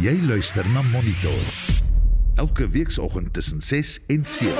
[0.00, 1.40] Jy luister na Monitor.
[2.34, 4.52] Elke weekoggend tussen 6 en 7.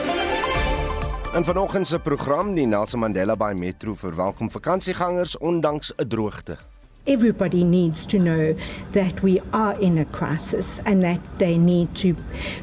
[1.34, 6.58] In vanoggend se program die Nelson Mandela Bay Metro verwelkom vakansiegangers ondanks 'n droogte.
[7.04, 8.54] Everybody needs to know
[8.92, 12.14] that we are in a crisis and that they need to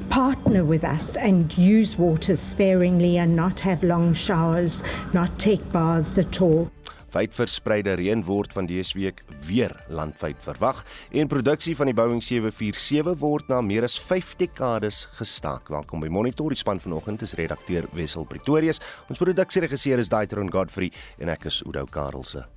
[0.09, 4.81] partner with us and use water sparingly and not have long showers,
[5.13, 6.69] not take baths at all.
[7.13, 13.15] Wydverspreide reën word van dese week weer landwyd verwag en produksie van die Boeing 747
[13.21, 15.71] word na meer as 5 dekades gestaak.
[15.71, 16.51] Welkom by Monitor.
[16.51, 18.81] Die span vanoggend is redakteur Wessel Pretorius.
[19.07, 22.56] Ons produksieregisseur is Daitron Godfrey en ek is Udo Karlse.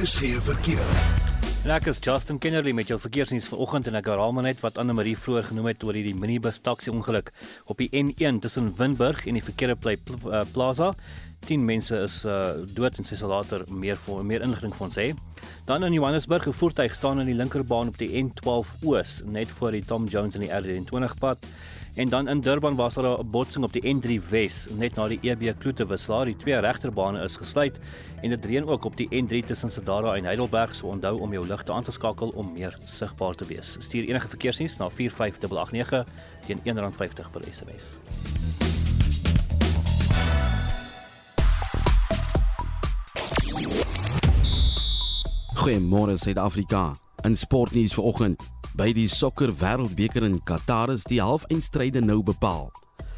[0.03, 0.83] Geen verkeer.
[1.63, 4.75] En ek is Justin Kennerly met jou verkeersnuus vanoggend en ek herhaal maar net wat
[4.81, 7.31] Anne Marie vroeër genoem het oor hierdie minibus taxi ongeluk
[7.71, 10.89] op die N1 tussen Winburg en die verkeerde pla pla plaza.
[11.47, 15.07] 10 mense is uh, dood en sy sal later meer vir meer inligting van sê.
[15.65, 19.71] Dan in Johannesburg 'n voertuig staan aan die linkerbaan op die N12 Oos net voor
[19.71, 21.39] die Tom Jones en die R23 pad.
[21.95, 25.19] En dan in Durban was daar 'n botsing op die N3 Wes net na die
[25.21, 26.25] EB Kloete wisselaar.
[26.25, 27.79] Die twee regterbane is gesluit
[28.21, 30.75] en dit reën ook op die N3 tussen Sedara en Heidelberg.
[30.75, 33.75] So onthou om jou ligte aan te skakel om meer sigbaar te wees.
[33.79, 36.05] Stuur enige verkeersnuus na 45889
[36.45, 37.97] teen R1.50 per SMS.
[45.55, 46.91] Goeiemôre Suid-Afrika.
[47.23, 48.41] In sportnuus vanoggend,
[48.75, 52.67] by die sokker wêreldbeker in Qatar is die halfeindstryde nou bepaal.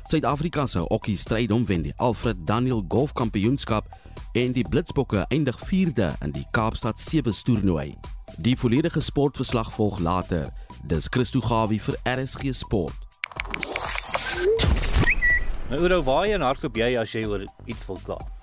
[0.08, 3.90] Suid-Afrika se hokkie stryd om wen die Alfred Daniel Golf Kampioenskap
[4.38, 7.96] en die Blitsbokke eindig 4de in die Kaapstad Sewe toernooi.
[8.38, 10.54] Die volledige sportverslag volg later.
[10.86, 12.96] Dis Christo Gawie vir RSG Sport.
[15.70, 18.37] Nou Oudo, waar jy hardloop jy as jy oor iets wil kla?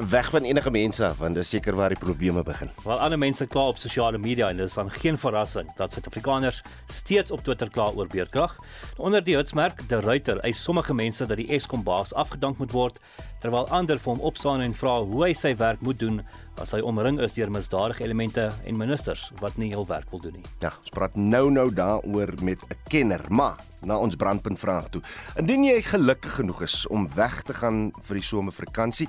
[0.00, 2.70] Weg van enige mense af want dis seker waar die probleme begin.
[2.84, 6.62] Wel ander mense kla op sosiale media en dit is dan geen verrassing dat Suid-Afrikaners
[6.86, 8.56] steeds op Twitter kla oor beerkrag.
[8.96, 12.98] Onder die hitsmerk De Ruiter eis sommige mense dat die Eskom baas afgedank moet word
[13.44, 16.22] terwyl ander vir hom opstaan en vra hoe hy sy werk moet doen
[16.62, 20.38] as hy omring is deur misdadige elemente en ministers wat nie hul werk wil doen
[20.38, 20.44] nie.
[20.62, 25.02] Ja, ons praat nou nou daaroor met 'n kenner, maar na ons brandpunt vraag toe.
[25.36, 29.08] Indien jy gelukkig genoeg is om weg te gaan vir die somervakansie,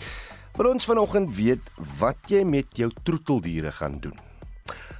[0.55, 4.15] wil ons vanoggend weet wat jy met jou troeteldiere gaan doen.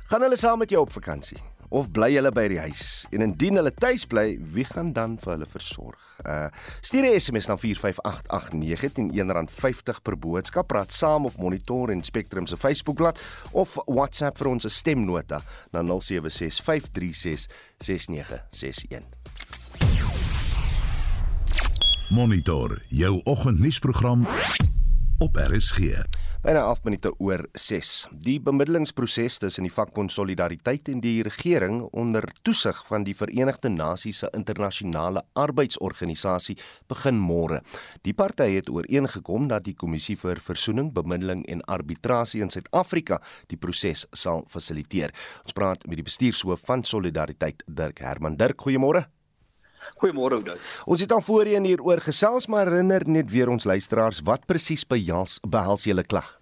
[0.09, 1.39] Gaan hulle saam met jou op vakansie
[1.75, 3.05] of bly hulle by die huis?
[3.15, 6.01] En indien hulle tuis bly, wie gaan dan vir hulle versorg?
[6.27, 6.47] Uh
[6.81, 10.67] stuur 'n SMS na 45889 teen R1.50 per boodskap.
[10.67, 13.19] Praat saam op Monitor en Spectrum se Facebookblad
[13.51, 15.41] of WhatsApp vir ons stemnota
[15.71, 15.87] na 0765366961.
[22.09, 24.27] Monitor jou oggendnuusprogram
[25.19, 25.79] op RSG.
[26.41, 28.07] Byna 11 minute oor 6.
[28.11, 34.19] Die bemiddelingsproses tussen die vakbond Solidariteit en die regering onder toesig van die Verenigde Nasies
[34.19, 36.57] se internasionale arbeidsorganisasie
[36.91, 37.61] begin môre.
[38.03, 43.57] Die partye het ooreengekom dat die kommissie vir versoening, bemiddeling en arbitrasie in Suid-Afrika die
[43.57, 45.15] proses sal fasiliteer.
[45.47, 48.35] Ons praat met die bestuurshoof van Solidariteit, Dirk Herman.
[48.37, 49.07] Dirk, goeiemôre.
[50.01, 50.57] Goeiemôre Oudou.
[50.85, 55.39] Ons het al voorheen hieroor gesels, maar herinner net weer ons luisteraars wat presies behels
[55.47, 56.39] behels julle klag.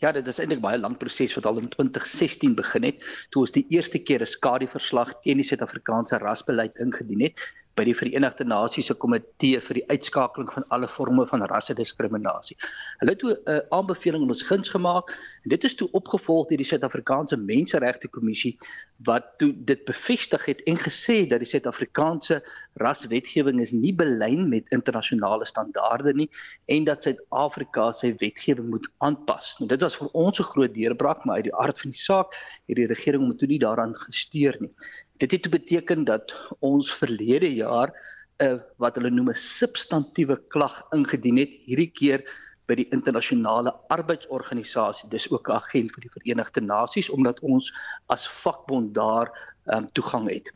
[0.00, 3.52] Ja, dit is eintlik baie lank proses wat al in 2016 begin het, toe ons
[3.52, 7.40] die eerste keer 'n skadeverslag teen die Suid-Afrikaanse rasbeleid ingedien het
[7.74, 12.56] by die Verenigde Nasies se komitee vir die uitskakeling van alle forme van rassediskriminasie.
[13.00, 15.10] Hulle het 'n uh, aanbeveling in ons guns gemaak
[15.42, 18.58] en dit is toe opgevolg deur die Suid-Afrikaanse Menseregte Kommissie
[19.04, 22.42] wat toe dit bevestig het en gesê dat die Suid-Afrikaanse
[22.74, 26.30] raswetgewing is nie belyn met internasionale standaarde nie
[26.66, 29.56] en dat Suid-Afrika sy wetgewing moet aanpas.
[29.58, 32.34] Nou dit was vir ons 'n groot deurbraak, maar uit die aard van die saak
[32.68, 34.72] het die regering om toe nie daaraan gesteer nie.
[35.22, 37.92] Dit het beteken dat ons verlede jaar
[38.42, 42.24] 'n uh, wat hulle noem 'n substantiewe klag ingedien het hierdie keer
[42.66, 47.72] by die internasionale arbeidsorganisasie dis ook 'n agent vir die Verenigde Nasies omdat ons
[48.06, 49.30] as vakbond daar
[49.64, 50.52] um, toegang het.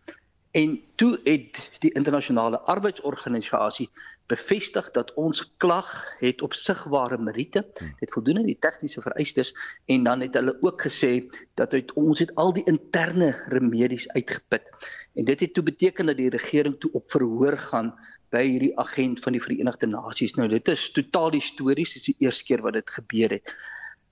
[0.50, 3.90] En toe het die internasionale arbeidsorganisasie
[4.26, 7.94] bevestig dat ons klag het opsigbare meriete, hmm.
[8.00, 9.52] dit voldoen aan die tegniese vereistes
[9.86, 14.70] en dan het hulle ook gesê dat uit ons het al die interne remedies uitgeput.
[15.14, 17.92] En dit het toe beteken dat die regering toe op verhoor gaan
[18.32, 20.36] by hierdie agent van die Verenigde Nasies.
[20.36, 23.54] Nou dit is totaal histories, dit is die eerste keer wat dit gebeur het.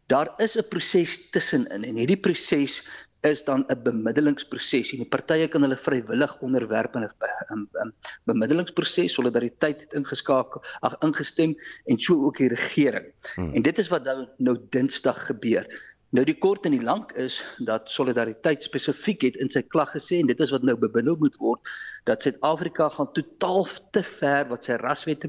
[0.06, 2.85] Daar is 'n proses tussenin en hierdie proses
[3.31, 7.93] is dan 'n bemiddelingsproses en die partye kan hulle vrywillig onderwerp aan 'n
[8.25, 13.12] bemiddelingsproses solidariteit het ingeskakel ag ingestem en so ook die regering.
[13.34, 13.52] Hmm.
[13.55, 15.67] En dit is wat nou, nou Dinsdag gebeur.
[16.14, 20.20] Nou die kort en die lank is dat solidariteit spesifiek het in sy klag gesê
[20.23, 21.73] en dit is wat nou bebindel moet word
[22.06, 25.28] dat Suid-Afrika gaan totaal te ver wat sy raswette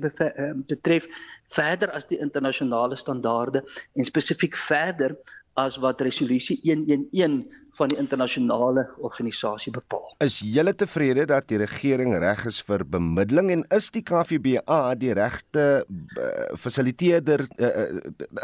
[0.69, 1.09] betref
[1.55, 3.63] verder as die internasionale standaarde
[3.97, 5.17] en spesifiek verder
[5.57, 10.05] as wat resolusie 111 van die internasionale organisasie bepaal.
[10.23, 15.13] Is julle tevrede dat die regering reg is vir bemiddeling en is die KVBA die
[15.17, 17.85] regte uh, fasiliteerder uh,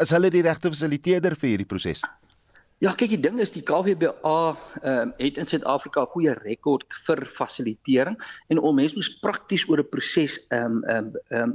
[0.02, 2.04] is hulle die regte fasiliteerder vir hierdie proses?
[2.84, 6.96] Ja, kyk die ding is die KWBA ehm uh, het in Suid-Afrika 'n goeie rekord
[7.06, 8.18] vir fasilitering
[8.52, 11.54] en om mense moes prakties oor 'n proses ehm ehm ehm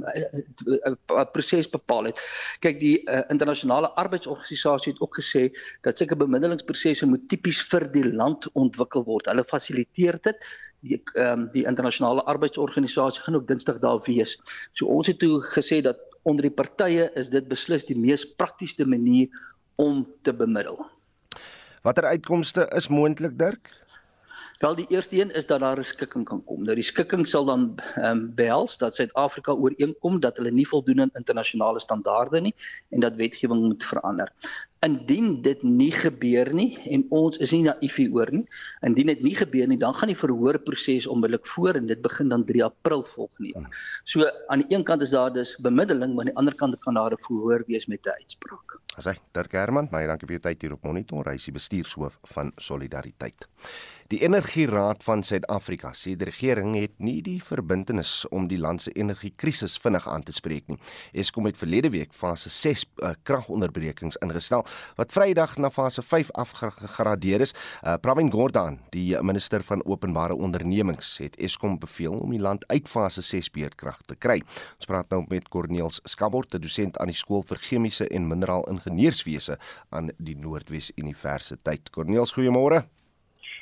[0.90, 2.18] 'n proses bepaal het.
[2.66, 5.44] Kyk die uh, internasionale arbeidsorganisasie het ook gesê
[5.86, 9.30] dat sulke bemiddelingsprosesse moet tipies vir die land ontwikkel word.
[9.30, 10.46] Hulle fasiliteer dit
[10.82, 14.40] die ehm um, die internasionale arbeidsorganisasie gaan ook Dinsdag daar wees.
[14.72, 18.86] So ons het toe gesê dat onder die partye is dit beslis die mees praktiese
[18.86, 19.28] manier
[19.76, 20.90] om te bemiddel.
[21.80, 23.70] Watter uitkomste is moontlik, Dirk?
[24.60, 26.62] Wel die eerste een is dat daar 'n skikking kan kom.
[26.62, 31.00] Nou die skikking sal dan ehm um, behels dat Suid-Afrika ooreenkom dat hulle nie voldoen
[31.00, 32.54] aan internasionale standaarde nie
[32.88, 34.32] en dat wetgewing moet verander.
[34.80, 38.44] Indien dit nie gebeur nie en ons is nie naïef hieroor nie,
[38.80, 42.44] indien dit nie gebeur nie, dan gaan die verhoorproses onmiddellik voor en dit begin dan
[42.44, 44.00] 3 April volgende jaar.
[44.04, 46.94] So aan die een kant is daar dus bemiddeling, maar aan die ander kant kan
[46.94, 48.80] daar 'n verhoor wees met 'n uitspraak.
[48.96, 52.18] Asai, Dirk Herman, baie dankie vir jou tyd hier op Monitor, hy is die bestuurshoof
[52.22, 53.48] van Solidariteit.
[54.10, 58.90] Die Energieraad van Suid-Afrika sê die regering het nie die verbintenis om die land se
[58.98, 60.80] energiekrisis vinnig aan te spreek nie.
[61.22, 64.66] Eskom het verlede week fase 6 uh, kragonderbrekings ingestel
[64.98, 67.54] wat Vrydag na fase 5 afgegradeer is.
[67.54, 72.90] Uh, Pravin Gordhan, die minister van openbare ondernemings, het Eskom beveel om die land uit
[72.90, 74.40] fase 6 beurtkrag te kry.
[74.74, 78.66] Ons praat nou met Corneels Skabort, 'n dosent aan die skool vir chemiese en mineraal
[78.74, 79.58] ingenieurswese
[79.90, 81.94] aan die Noordwes Universiteit.
[81.94, 82.88] Corneels, goeiemôre.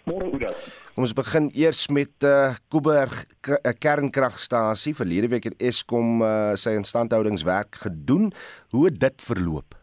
[0.05, 0.53] Môre Oudo.
[0.95, 4.95] Kom ons begin eers met uh eh, Kuiberg eh, kernkragstasie.
[4.95, 8.33] Verlede week het Eskom uh, sy instandhoudingswerk gedoen.
[8.71, 9.77] Hoe het dit verloop?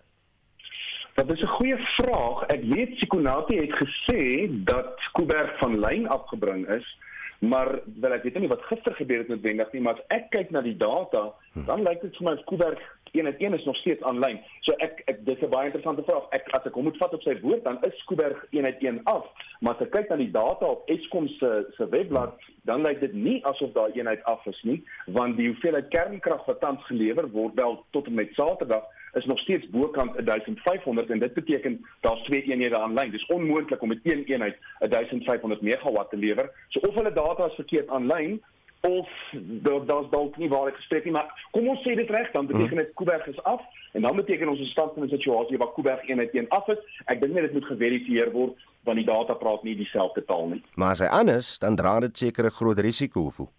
[1.15, 2.43] Dat is 'n goeie vraag.
[2.51, 6.85] Ek weet Sikonati het gesê dat Kuiberg van lyn afgebring is,
[7.39, 10.51] maar wel ek weet nie wat gister gebeur het noodwendig nie, maar as ek kyk
[10.51, 11.65] na die data, hm.
[11.71, 12.83] dan lyk dit vir my Kuiberg
[13.15, 14.39] een en een is nog steeds aanlyn.
[14.59, 16.25] So ek ek dis 'n baie interessante vraag.
[16.29, 18.03] Ek as ek hom moet vat op sy woord, dan is
[18.51, 19.25] en een af.
[19.59, 22.33] Maar as ek kyk na die data op Eskom se se webblad,
[22.63, 26.59] dan lyk dit nie asof daar eenheid af is nie, want die hoeveelheid kernkrag wat
[26.59, 28.83] tans gelewer word wel tot en met Saterdag
[29.13, 33.11] is nog steeds bokant 1500 en dit beteken daar's twee eenhede aanlyn.
[33.11, 36.51] Dis onmoontlik om met een eenheid 1500 megawatt te lewer.
[36.67, 38.41] So of hulle data is verkeerd aanlyn
[38.81, 39.09] of
[39.87, 42.77] daar's dalk nie waar ek gespreek nie, maar kom ons sê dit reg, dan beteken
[42.77, 43.61] dit Kuiberg is af
[43.93, 46.77] en dan beteken ons 'n stand in 'n situasie waar Kuiberg eenheid teen af is.
[47.05, 50.61] Ek dink net dit moet geverifieer word want die data praat nie dieselfde taal nie.
[50.75, 53.49] Maar as hy anders, dan dra dit seker 'n groot risiko hoeveel.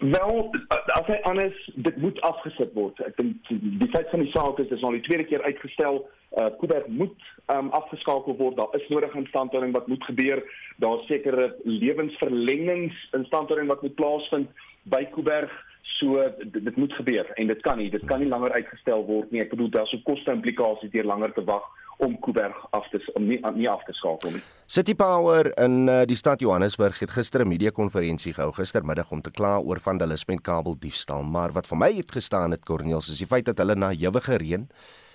[0.00, 3.00] Wel, as hy anders, dit moet afgesit word.
[3.00, 6.48] Ek dink die feit van die saak is dis al die tweede keer uitgestel uh
[6.58, 8.56] Kuiberg moet um afgeskakel word.
[8.56, 10.42] Daar is nodige instandhouding wat moet gebeur.
[10.76, 14.48] Daar's sekere lewensverlengings instandhouding wat moet plaasvind
[14.82, 15.52] by Kuiberg.
[15.82, 19.30] So dit, dit moet gebeur en dit kan nie dit kan nie langer uitgestel word
[19.30, 19.42] nie.
[19.42, 21.62] Ek bedoel daar's 'n koste implikasie deur langer te wag
[21.98, 24.42] om Kuiberg af te om nie nie af te skakel nie.
[24.66, 29.30] City Power in uh, die stad Johannesburg het gister 'n media-konferensie gehou gistermiddag om te
[29.30, 33.26] kla oor vandalisme en kabeldiefstal, maar wat vir my het gestaan het Cornelius is die
[33.26, 34.68] feit dat hulle na ewige reën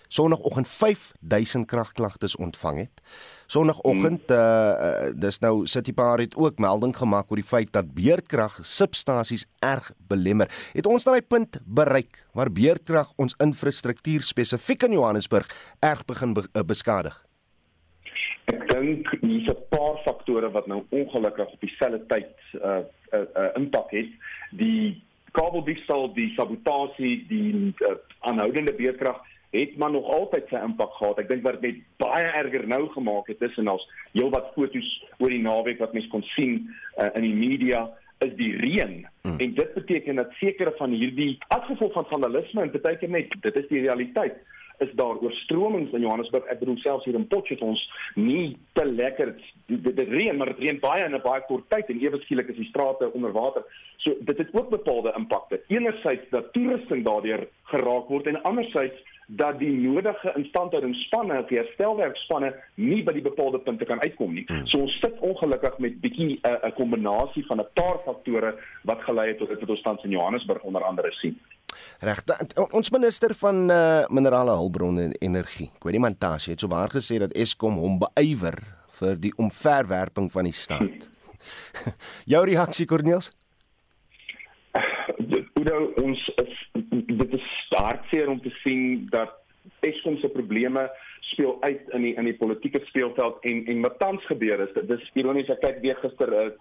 [0.08, 3.02] Sondagoggend 5000 kragklagtes ontvang het.
[3.48, 4.38] Sondagoggend hmm.
[4.38, 9.48] uh dis nou City Power het ook melding gemaak oor die feit dat beerdkrag substasies
[9.60, 10.52] erg belemmer.
[10.74, 15.50] Het ons daai punt bereik waar beerdkrag ons infrastruktuur spesifiek in Johannesburg
[15.80, 17.16] erg begin be uh, beskadig?
[18.48, 22.84] Ek dink hier's 'n paar faktore wat nou ongelukkig op dieselfde tyd uh
[23.14, 24.12] uh, uh impak het.
[24.52, 31.20] Die kabeldiefstal, die sabotasie, die uh, aanhoudende beerdkrag het maar nog altyd sy impak gehad.
[31.20, 34.90] Ek dink wat dit baie erger nou gemaak het tussen ons heelwat foto's
[35.20, 36.60] oor die naweek wat mense kon sien
[36.98, 37.88] uh, in die media
[38.26, 39.38] is die reën hmm.
[39.38, 43.60] en dit beteken dat sekere van hierdie afgevolg van vandalisme en baie keer net dit
[43.62, 44.40] is die realiteit
[44.78, 46.46] is daar oorstromings in Johannesburg.
[46.54, 49.34] Ek bedoel selfs hier in Potchefstroom ons nie te lekker
[49.68, 52.62] dit reën maar dit reën baie in 'n baie kort tyd en ewe skielik is
[52.62, 53.64] die strate onder water.
[53.98, 55.62] So dit het ook bepaalde impakte.
[55.68, 63.02] Enerzijds dat toerusting daardeur geraak word en anderzijds dat die nodige instandhoudingsspanne of herstelwerkspanne nie
[63.04, 64.46] by die bepaalde punte kan uitkom nie.
[64.48, 64.64] Hmm.
[64.72, 69.02] So ons sit ongelukkig met bietjie eh, 'n uh, kombinasie van 'n paar faktore wat
[69.04, 71.40] gelei het tot dit wat ons tans in Johannesburg onder andere sien.
[72.00, 72.24] Reg.
[72.72, 78.00] Ons minister van uh, minerale hulpbronne en energie, Kwedimantashe, het sowaar gesê dat Eskom hom
[78.00, 78.56] beywer
[79.00, 81.10] vir die omverwerping van die staat.
[82.32, 83.32] Jou reaksie Corneels?
[85.58, 86.67] Oudo, ons is dit is
[87.84, 89.36] hartseer om te sien dat
[89.80, 90.88] Eskom se probleme
[91.20, 95.12] speel uit in die in die politieke speelveld en en wat tans gebeur is dis
[95.14, 96.52] ironies ek kyk weer gister 'n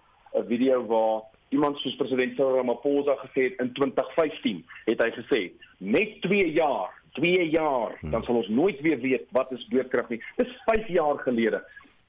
[0.41, 5.41] 'n video waar iemand soos president Cyril Ramaphosa gesê het in 2015 het hy gesê
[5.77, 8.11] net 2 jaar 2 jaar hmm.
[8.11, 10.21] dan sal ons nooit weer weet wat is beurtkrag nie.
[10.37, 11.63] Dis 5 jaar gelede.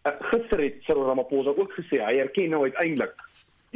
[0.04, 3.14] Uh, gister het Cyril Ramaphosa ook gesê hy erken nou uiteindelik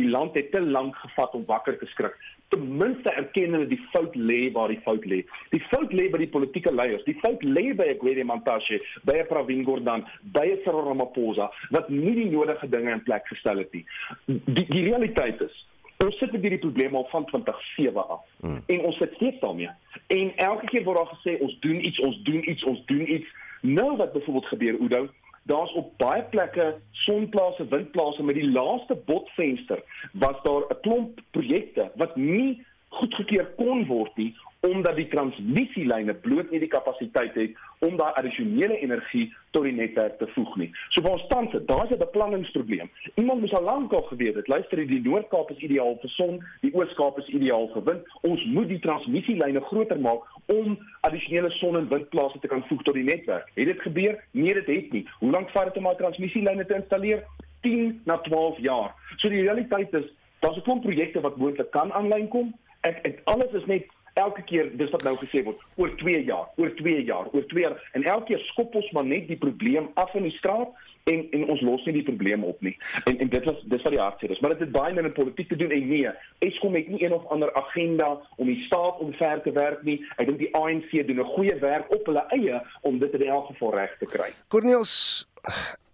[0.01, 2.17] die land het te lank gevat om wakker te skrik
[2.53, 5.23] ten minste erken hulle die fout lê waar die fout lê.
[5.55, 7.05] Die fout lê by die politieke leiers.
[7.09, 10.07] Die fout lê by Gwede Mantashe, by Pravin Gordhan,
[10.37, 13.85] by Cyril Ramaphosa wat nie die nodige dinge in plek gestel het nie.
[14.29, 15.61] Die die realiteit is
[16.03, 18.23] Ons sit met hierdie probleem al van 2007 af.
[18.41, 18.63] Hmm.
[18.67, 19.71] En ons sit steeds daarmee.
[20.07, 23.29] En elke keer word daar gesê ons doen iets, ons doen iets, ons doen iets.
[23.61, 25.03] Nou wat byvoorbeeld gebeur, Oudo,
[25.43, 29.83] daar's op baie plekke sonplase, windplase met die laaste botvenster
[30.13, 36.51] was daar 'n klomp projekte wat nie goedgekeur kon word nie omdat die transmissielyne bloot
[36.51, 40.69] nie die kapasiteit het om daai addisionele energie tot die netwerk te voeg nie.
[40.95, 42.91] So vir ons tans, daar's 'n beplanningsprobleem.
[43.15, 46.75] Iemand moes al lank al geweet het, luister, die Noord-Kaap is ideaal vir son, die
[46.75, 48.03] Oos-Kaap is ideaal vir wind.
[48.21, 52.95] Ons moet die transmissielyne groter maak om addisionele son- en windplase te kan voeg tot
[52.95, 53.51] die netwerk.
[53.55, 54.25] Het dit gebeur?
[54.31, 55.09] Nee, dit het nie.
[55.19, 57.25] Hoe lank vat dit om daai transmissielyne te installeer?
[57.61, 58.95] 10 na 12 jaar.
[59.17, 60.05] So die realiteit is,
[60.41, 62.55] daar's 'n klomp projekte wat moontlik kan aanlyn kom.
[62.81, 66.49] Ek, ek alles is net elke keer dis wat nou gesê word oor 2 jaar,
[66.57, 69.89] oor 2 jaar, oor 2 jaar en elke keer skop ons maar net die probleem
[69.95, 70.73] af in die straat
[71.11, 72.75] en en ons los nie die probleem op nie.
[73.05, 75.49] En en dit was dis wat die hartseer is, maar dit het baie met politiek
[75.49, 76.13] te doen en nee,
[76.47, 79.99] Eskom het nie een of ander agenda om die staat omver te werk nie.
[80.17, 83.47] Ek dink die ANC doen 'n goeie werk op hulle eie om dit in elk
[83.47, 84.31] geval reg te kry.
[84.49, 84.95] Corneels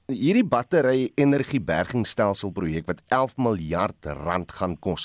[0.08, 5.04] hierdie battery energiebergingsstelsel projek wat 11 miljard rand gaan kos.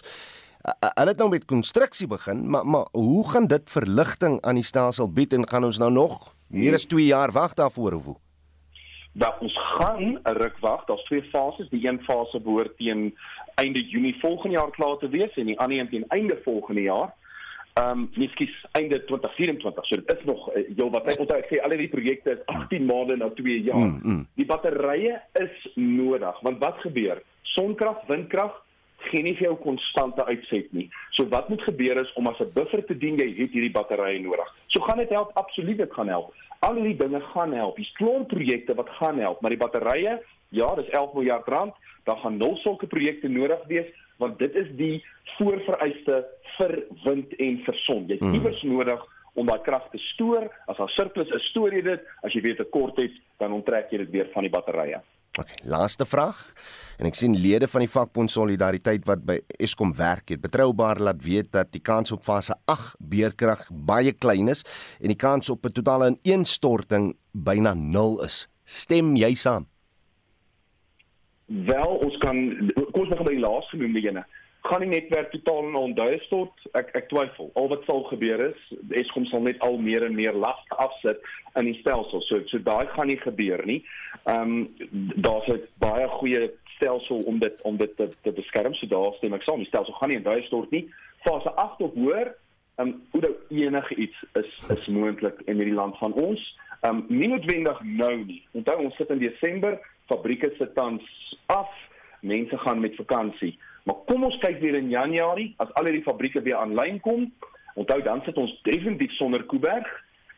[0.63, 5.11] Hulle het nou met konstruksie begin, maar maar hoe gaan dit verligting aan die stelsel
[5.11, 8.15] bied en gaan ons nou nog meer as 2 jaar wag daarvoor of hoe?
[9.13, 10.85] Dat ons gaan 'n ruk wag.
[10.85, 11.69] Daar's twee fases.
[11.69, 13.17] Die een fase behoort teen
[13.55, 17.13] einde Junie volgende jaar klaar te wees en die ander een teen einde volgende jaar.
[17.73, 19.85] Ehm um, miskien einde 2024.
[19.85, 21.19] So dit is nog uh, heel wat tyd.
[21.19, 23.77] Onthou ek sê al die projekte is 18 maande na 2 jaar.
[23.77, 24.27] Mm, mm.
[24.33, 27.21] Die batterye is nodig want wat gebeur?
[27.41, 28.63] Sonkrag, windkrag
[29.11, 30.89] gee nie vir jou konstante uitset nie.
[31.17, 34.19] So wat moet gebeur is om as 'n buffer te dien jy het hierdie batterye
[34.19, 34.49] nodig.
[34.67, 36.33] So gaan dit help absoluut dit gaan help.
[36.59, 37.75] Al hierdie dinge gaan help.
[37.77, 41.73] Dis klomp projekte wat gaan help, maar die batterye, ja, dis 11 miljard rand.
[42.03, 45.03] Daar gaan nul sulke projekte nodig wees want dit is die
[45.37, 46.25] voorvereiste
[46.57, 48.05] vir wind en vir son.
[48.07, 48.33] Jy het hmm.
[48.33, 49.01] iewers nodig
[49.33, 50.47] om daai krag te stoor.
[50.69, 52.05] As daar surplus is, stoor jy dit.
[52.21, 55.01] As jy weet 'n tekort het, dan onttrek jy dit weer van die batterye.
[55.39, 56.37] OK, laaste vraag.
[57.01, 61.23] En ek sien lede van die vakbond Solidariteit wat by Eskom werk het betroubaar laat
[61.25, 64.61] weet dat die kans op fase 8 beerkrag baie klein is
[65.01, 68.47] en die kans op 'n totale ineenstorting byna 0 is.
[68.63, 69.65] Stem jy saam?
[71.45, 72.37] Wel, ons kan
[72.93, 74.25] ons begin by die laaste genoemde ene.
[74.63, 76.65] Gaan die netwerk totaal in onduie stort.
[76.79, 77.49] Ek ek twyfel.
[77.59, 78.59] Al wat sal gebeur is,
[78.95, 81.19] Eskom sal net al meer en meer las afsit
[81.59, 82.23] in die stelsel.
[82.29, 83.81] So so daai gaan nie gebeur nie.
[84.23, 88.73] Ehm um, daar's 'n baie goeie stelsel om dit om dit te, te beskerm.
[88.73, 89.59] So daar stem ek saam.
[89.59, 90.87] Die stelsel gaan nie in duie stort nie.
[91.27, 92.35] Fase 8 of hoër,
[92.75, 96.57] ehm um, hoe dat enige iets is is moontlik in hierdie land van ons.
[96.81, 98.41] Ehm um, nie noodwendig nou nie.
[98.51, 101.03] Onthou ons sit in Desember, fabrieke sit tans
[101.45, 101.69] af,
[102.21, 103.57] mense gaan met vakansie.
[103.83, 107.27] Maar kom ons kyk weer in Januarie as al hierdie fabrieke weer aanlyn kom.
[107.75, 109.89] Onthou dan sit ons definitief sonder Kuiberg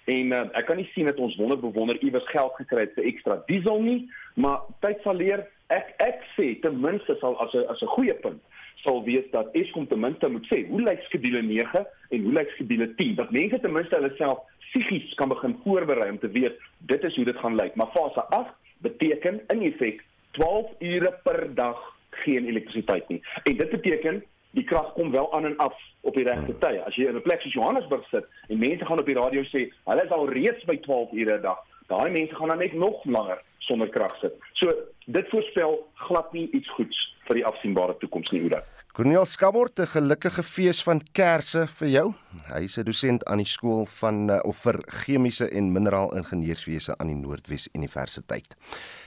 [0.05, 3.07] en uh, ek kan nie sien dat ons wonder bewonder iewers geld gekry het vir
[3.09, 5.47] ekstra diesel nie, maar tyd sal leer.
[5.73, 8.41] Ek ek sê ten minste sal as 'n as 'n goeie punt
[8.85, 12.49] sal wees dat Eskom ten minste moet sê hoe lyk skedule 9 en hoe lyk
[12.55, 16.59] skedule 10 dat mense ten minste hulle self psigies kan begin voorberei om te weet
[16.91, 17.75] dit is hoe dit gaan lyk.
[17.75, 18.53] Maar fase 8
[18.85, 20.03] beteken in effek
[20.37, 23.21] 12 ure per dag geen elektrisiteit nie.
[23.43, 24.23] En dit beteken
[24.55, 26.59] die krag kom wel aan en af op die regte hmm.
[26.59, 26.83] tye.
[26.85, 29.67] As jy in 'n plek soos Johannesburg sit en mense gaan op die radio sê,
[29.89, 33.05] hulle is al reeds by 12 ure 'n dag, daai mense gaan dan net nog
[33.05, 34.33] langer sonder krag sit.
[34.53, 34.73] So
[35.05, 38.63] dit voorspel glad nie iets goeds vir die afsienbare toekoms nie, Oude.
[38.95, 42.13] Cornel Skabort, 'n gelukkige fees van Kerse vir jou.
[42.53, 46.97] Hy is 'n dosent aan die skool van uh, of vir chemiese en mineraal ingenieurswese
[46.97, 48.55] aan die Noordwes Universiteit.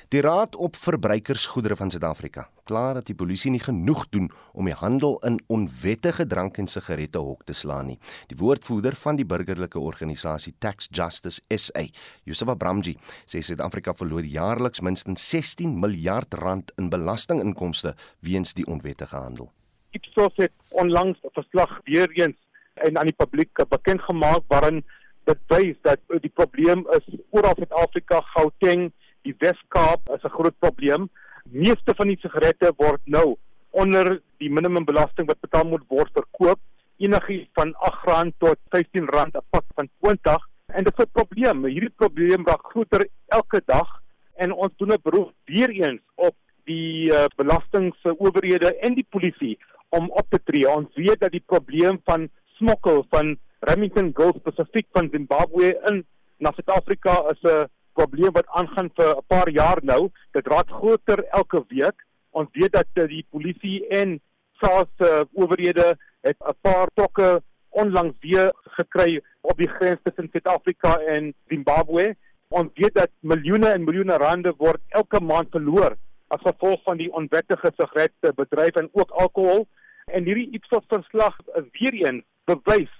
[0.08, 4.76] Die Raad op Verbruikersgoedere van Suid-Afrika kla dat die polisie nie genoeg doen om die
[4.80, 7.98] handel in onwettige drank en sigarette hok te slaan nie.
[8.30, 11.82] Die woordvoerder van die burgerlike organisasie Tax Justice SA,
[12.24, 12.94] Yusuf Abramji,
[13.28, 17.92] sê Suid-Afrika verloor jaarliks minstens 16 miljard rand in belastinginkomste
[18.24, 19.50] weens die onwettige handel.
[19.92, 22.40] Ipsos het onlangs 'n verslag weer eens
[22.80, 24.80] en aan die publiek bekend gemaak waarin
[25.24, 28.88] dit wys dat die probleem is oor Suid-Afrika, Gauteng
[29.28, 31.08] die Wes-Kaap is 'n groot probleem.
[31.44, 33.36] Meeste van die sigarette word nou
[33.70, 36.60] onder die minimumbelasting wat betaal moet word verkoop,
[36.98, 41.64] enigiets van R8 tot R15 'n pak van 20 en dit is 'n probleem.
[41.64, 43.88] Hierdie probleem raak groter elke dag
[44.36, 50.10] en ons doen 'n beroep weer eens op die uh, belastingowerhede en die polisie om
[50.10, 50.68] op te tree.
[50.68, 56.04] Ons weet dat die probleem van smokkel van Remington Gold spesifiek van Zimbabwe in
[56.38, 60.10] na Suid-Afrika is 'n probleem wat aangaan vir 'n paar jaar nou.
[60.32, 61.98] Dit raak groter elke week.
[62.30, 64.20] Ons weet dat uh, die polisie en
[64.60, 70.98] SARS uh, owerhede het 'n paar trokke onlangs weer gekry op die grens tussen Suid-Afrika
[70.98, 72.16] en Zimbabwe.
[72.48, 75.96] Ons weet dat miljoene en miljoene rande word elke maand verloor
[76.28, 79.66] as gevolg van die onwettige sigaretbedryf en ook alkohol.
[80.06, 82.97] En hierdie Ipsos verslag is weer een bewys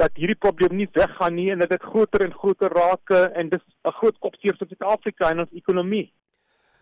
[0.00, 3.64] dat hierdie probleem nie weggaan nie en dat dit groter en groter raak en dis
[3.84, 6.12] 'n groot kopseer vir Suid-Afrika en ons ekonomie.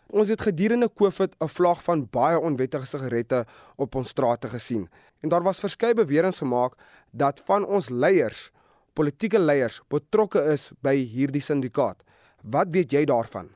[0.09, 3.45] Ons het gedurende Covid 'n vlag van baie onwettige sigarette
[3.77, 4.89] op ons strate gesien
[5.23, 6.73] en daar was verskeie beweringe gemaak
[7.13, 8.51] dat van ons leiers,
[8.95, 12.03] politieke leiers betrokke is by hierdie syndikaat.
[12.43, 13.51] Wat weet jy daarvan?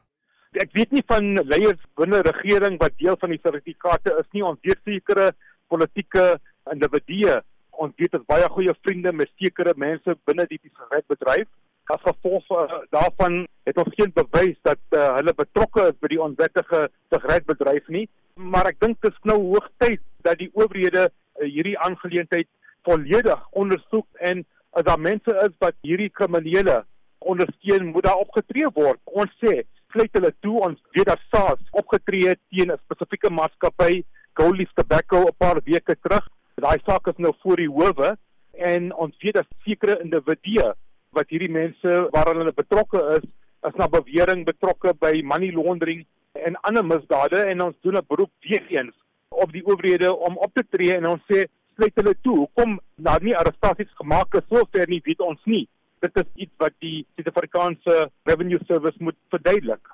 [0.53, 4.45] Ek weet nie van leiers binne regering wat deel van die syndikaate is nie.
[4.45, 5.33] Ons weet sekere
[5.69, 6.41] politieke
[6.73, 7.41] individue
[7.83, 11.49] ons weet dit baie goeie vriende met sekere mense binne die sigaretbedryf.
[11.91, 16.21] As gevolg uh, daarvan het ons geen bewys dat uh, hulle betrokke is by die
[16.23, 18.07] onwettige sigaretbedryf nie,
[18.39, 22.49] maar ek dink dit is nou hoogtyd dat die owerhede uh, hierdie aangeleentheid
[22.87, 24.45] volledig ondersoek en
[24.79, 26.81] as daar mense is wat hierdie kriminele
[27.23, 28.99] ondersteun, moet daar opgetree word.
[29.05, 34.03] Ons sê sluit hulle toe ons weet dat SARS opgetree het teen 'n spesifieke maatskappy,
[34.39, 36.27] Gold Leaf Tobacco 'n paar weke terug
[36.61, 38.17] daai saak is nou voor die howe
[38.53, 40.73] en ons weet dat sekere individue
[41.17, 43.25] wat hierdie mense waaraan hulle betrokke is,
[43.69, 48.33] is na bewering betrokke by money laundering en ander misdade en ons doen 'n beroep
[48.41, 48.97] weer eens
[49.29, 51.45] op die owerhede om op te tree en ons sê
[51.77, 52.37] sluit hulle toe.
[52.37, 55.69] Hoekom daar nie arrestasies gemaak is sover nie, weet ons nie.
[56.01, 59.89] Dit is iets wat die Suid-Afrikaanse Revenue Service moet verduidelik.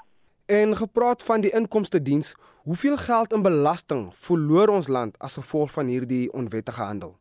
[0.49, 2.35] En gepraat van die inkomste diens,
[2.65, 7.19] hoeveel geld in belasting verloor ons land as gevolg van hierdie onwettige handel?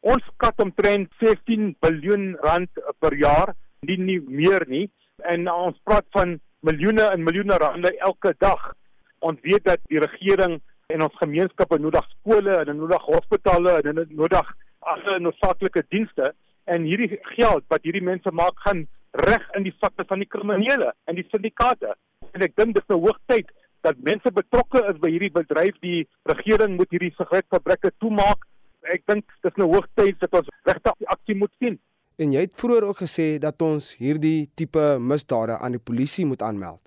[0.00, 3.52] Ons skat omtrent 16 miljard rand per jaar,
[3.84, 4.86] nie, nie meer nie.
[5.28, 8.72] En ons praat van miljoene en miljoene rande elke dag.
[9.18, 10.56] Ons weet dat die regering
[10.88, 14.54] en ons gemeenskappe nodig skole en nodig hospitale en nodig
[14.88, 16.32] alle noodsaaklike dienste
[16.64, 18.86] en hierdie geld wat hierdie mense maak gaan
[19.28, 21.92] reg in die sakke van die kriminele en die syndikaate
[22.34, 23.50] en ek dink dit is nou hoogtyd
[23.86, 25.76] dat mense betrokke is by hierdie bedryf.
[25.84, 28.44] Die regering moet hierdie sigaretfabrieke toemaak.
[28.92, 31.78] Ek dink dit is nou hoogtyd dat ons regtig aksie moet sien.
[32.20, 36.42] En jy het vroeër ook gesê dat ons hierdie tipe misdade aan die polisie moet
[36.44, 36.82] aanmeld.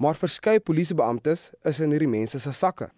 [0.00, 2.88] Maar verskeie polisiebeamptes is in hierdie mense se sakke.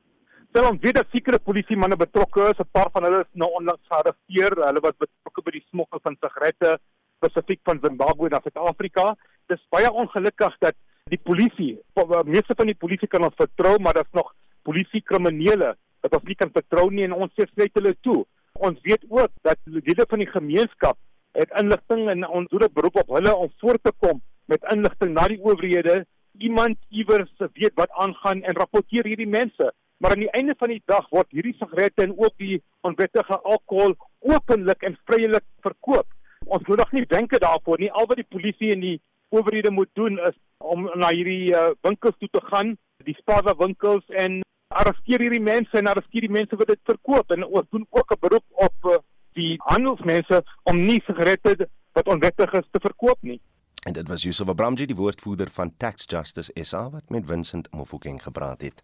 [0.50, 3.50] Stel ons weet dat sekere polisie manne betrokke is, 'n paar van hulle is nou
[3.58, 4.54] onlangs gearresteer.
[4.66, 6.78] Hulle was betrokke by die smokkel van sigarette
[7.18, 9.16] spesifiek van Zimbabwe na Suid-Afrika.
[9.48, 10.74] Dis baie ongelukkig dat
[11.10, 11.78] die polisie,
[12.24, 14.32] meeste van die polisie kan ons vertrou, maar daar's nog
[14.66, 18.24] polisie kriminele wat ons nie kan vertrou nie en ons sê net hulle toe.
[18.60, 20.98] Ons weet ook dat lede van die gemeenskap
[21.38, 25.12] het inligting en ons doen 'n beroep op hulle om voor te kom met inligting
[25.14, 26.06] na die owerhede.
[26.38, 29.72] Iemand iewers weet wat aangaan en rapporteer hierdie mense.
[29.98, 33.94] Maar aan die einde van die dag word hierdie sigarette en ook die onwettige alkohol
[34.20, 36.06] openlik en vrylik verkoop.
[36.46, 37.92] Ons moet nog nie denke daarvoor nie.
[37.92, 42.16] Al wat die polisie en die owerhede moet doen is om na hierdie uh, winkels
[42.18, 46.70] toe te gaan, die spaarwa winkels en arresteer hierdie mense en arresteer die mense wat
[46.70, 48.98] dit verkoop en ons doen ook 'n beroep op uh,
[49.38, 53.40] die handelsmense om nie sigarette wat onwettig is te verkoop nie.
[53.88, 58.22] En dit was Yusuf Abramji, die woordvoerder van Tax Justice SA wat met Vincent Mofokeng
[58.22, 58.82] gepraat het.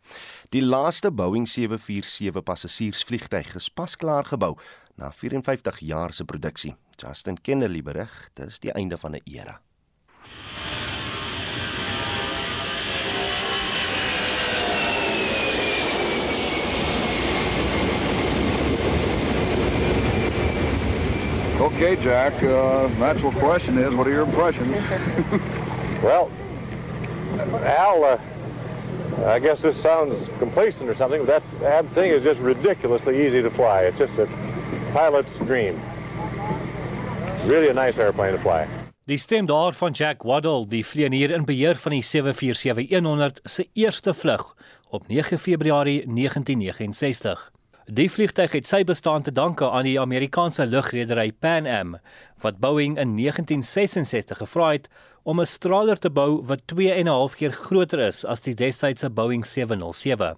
[0.48, 4.56] Die laaste Boeing 747 passasiersvliegtuig is pas klaar gebou
[4.96, 6.74] na 54 jaar se produksie.
[6.96, 9.61] Justin Kennerly berig, dis die einde van 'n era.
[21.77, 22.43] Okay, Jack.
[22.43, 24.73] Uh, natural question is, what are your impressions?
[26.03, 26.31] well,
[27.65, 28.19] Al, uh,
[29.27, 33.51] I guess this sounds complacent or something, but that thing is just ridiculously easy to
[33.51, 33.83] fly.
[33.83, 34.27] It's just a
[34.93, 35.81] pilot's dream.
[37.45, 38.67] Really a nice airplane to fly.
[39.07, 44.14] Die stem daar van Jack Waddell, die vlieënier in beheer van die 747-100 se eerste
[44.14, 44.49] vlug
[44.90, 47.45] op 9 Februarie 1969.
[47.87, 51.95] Die vliegtyg het sy bestaan te danke aan die Amerikaanse lugredery Pan Am
[52.42, 54.88] wat Boeing in 1966 gevra het
[55.23, 58.55] om 'n straler te bou wat 2 en 'n half keer groter is as die
[58.55, 60.37] destydse Boeing 707.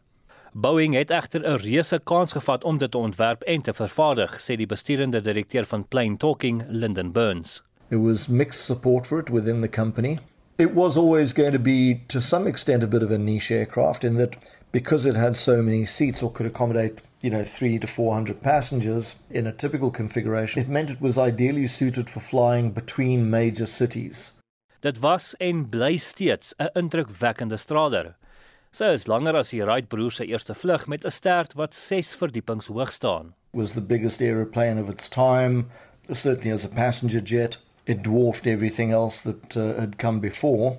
[0.52, 4.56] Boeing het egter 'n reuse kans gevat om dit te ontwerp en te vervaardig, sê
[4.56, 7.62] die besturende direkteur van Plain Talking, Lyndon Burns.
[7.88, 10.18] There was mixed support for it within the company.
[10.58, 14.04] It was always going to be to some extent a bit of a niche aircraft
[14.04, 14.36] in that
[14.72, 19.16] because it had so many seats or could accommodate, you know, three to 400 passengers
[19.30, 24.32] in a typical configuration, it meant it was ideally suited for flying between major cities.
[24.80, 28.16] Dit was en bly steeds 'n indrukwekkende straler.
[28.70, 32.14] Sy is langer as die Wright broers se eerste vlug met 'n stert wat 6
[32.14, 33.34] verdiepings hoog staan.
[33.52, 35.66] Was the biggest aeroplane of its time,
[36.12, 37.58] certainly as a passenger jet.
[37.88, 40.78] It dwarfed everything else that uh, had come before.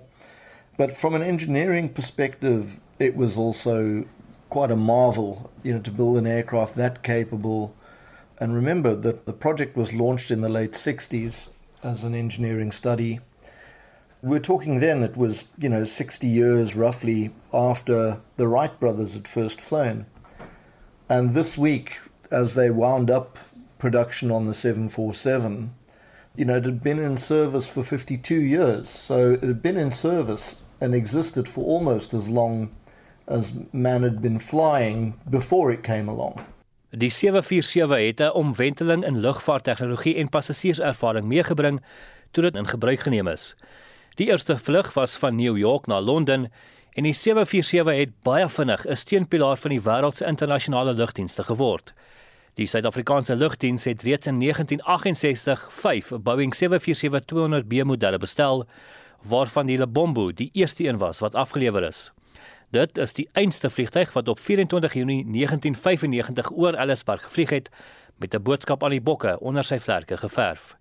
[0.78, 4.06] But from an engineering perspective, it was also
[4.50, 7.76] quite a marvel, you know, to build an aircraft that capable.
[8.39, 11.52] And remember that the project was launched in the late 60s
[11.84, 13.19] as an engineering study.
[14.22, 19.28] We're talking then, it was, you know, 60 years roughly after the Wright brothers had
[19.28, 20.06] first flown.
[21.10, 21.98] And this week,
[22.32, 23.39] as they wound up
[23.80, 25.74] production on the 747,
[26.39, 29.06] you know, it had been in service for 52 years.
[29.06, 32.69] So it had been in service and existed for almost as long
[33.28, 36.39] as man had been flying before it came along.
[36.89, 41.82] Die 747 het 'n omwenteling in lugvaarttegnologie en passasierservaring meegebring
[42.32, 43.56] toe dit in gebruik geneem is.
[44.15, 46.52] Die eerste vlug was van New York na Londen
[46.91, 51.93] en die 747 het baie vinnig 'n steunpilaar van die wêreld se internasionale lugdienste geword.
[52.60, 58.65] Die Suid-Afrikaanse lugdiens het reeds in 1968 5 Boeing 747-200B modelle bestel,
[59.24, 62.12] waarvan die Lebombo die eerste een was wat afgelewer is.
[62.69, 67.69] Dit is die einste vliegtyg wat op 24 Junie 1995 oor Ellisburg gevlieg het
[68.17, 70.76] met 'n boodskap aan die bokke onder sy vlerke geverf.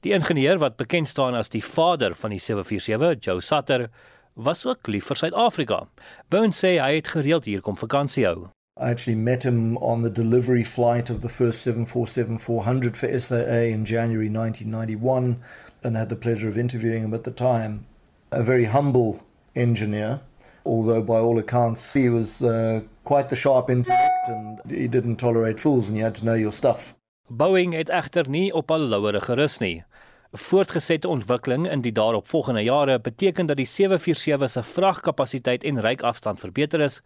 [0.00, 3.90] Die ingenieur wat bekend staan as die vader van die 747, Joe Sutter,
[4.34, 5.86] was ook lief vir Suid-Afrika.
[6.28, 8.48] Boone sê hy het gereeld hier kom vakansie hou.
[8.76, 13.84] I actually met him on the delivery flight of the first 747-400 for SAA in
[13.84, 15.40] January 1991
[15.84, 17.86] and had the pleasure of interviewing him at the time.
[18.30, 20.20] A very humble engineer
[20.64, 25.58] although by all accounts he was uh, quite the sharp intellect and he didn't tolerate
[25.58, 26.94] fools and you had to know your stuff.
[27.28, 29.84] Boeing het egter nie op al louere gerus nie.
[30.32, 36.80] Voortgesette ontwikkeling in die daaropvolgende jare beteken dat die 747 se vragkapasiteit en reikafstand verbeter
[36.80, 37.00] is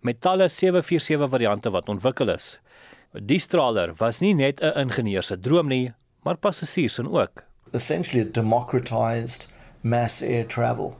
[0.00, 2.58] met talle 747 variante wat ontwikkel is.
[3.12, 7.44] Die straler was nie net 'n ingenieur se droom nie, maar passasiers en ook.
[7.72, 9.48] Essentially it democratized
[9.80, 10.96] mass air travel.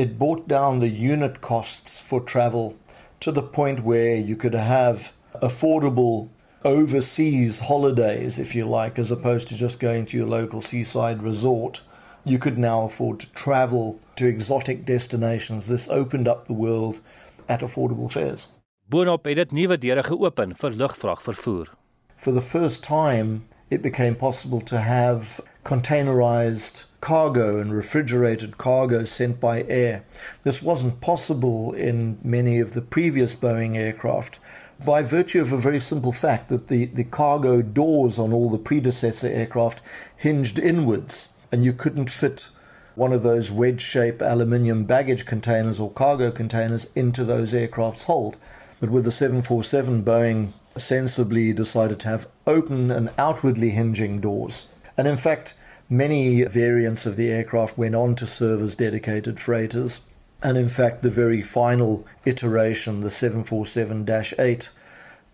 [0.00, 2.74] it brought down the unit costs for travel
[3.20, 6.30] to the point where you could have affordable
[6.64, 11.82] overseas holidays, if you like, as opposed to just going to your local seaside resort.
[12.24, 15.68] You could now afford to travel to exotic destinations.
[15.68, 17.02] This opened up the world
[17.50, 18.48] at affordable fares.
[18.90, 21.74] Boonop het dit nuwe deure geopen vir lugvragvervoer.
[22.16, 29.40] For the first time, it became possible to have containerized cargo and refrigerated cargo sent
[29.40, 30.02] by air.
[30.42, 34.38] This wasn't possible in many of the previous Boeing aircraft
[34.84, 38.58] by virtue of a very simple fact that the, the cargo doors on all the
[38.58, 39.80] predecessor aircraft
[40.16, 42.50] hinged inwards and you couldn't fit
[42.94, 48.38] one of those wedge shaped aluminium baggage containers or cargo containers into those aircraft's hold.
[48.80, 54.66] But with the 747, Boeing sensibly decided to have open and outwardly hinging doors.
[54.96, 55.54] And in fact,
[55.88, 60.00] many variants of the aircraft went on to serve as dedicated freighters.
[60.42, 64.06] And in fact, the very final iteration, the 747
[64.38, 64.70] 8,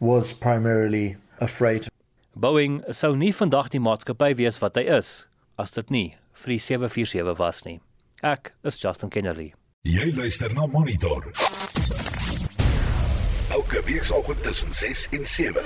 [0.01, 1.91] was primarily a freighter.
[2.37, 5.25] Boeing sou nie vandag die maatskappy wees wat hy is
[5.57, 7.81] as dit nie vir die 747 was nie.
[8.23, 9.53] Ek is Justin Kennedy.
[9.87, 11.31] Jy luister na Monitor.
[13.55, 15.63] Elke weekoggend tussen 6 en 7.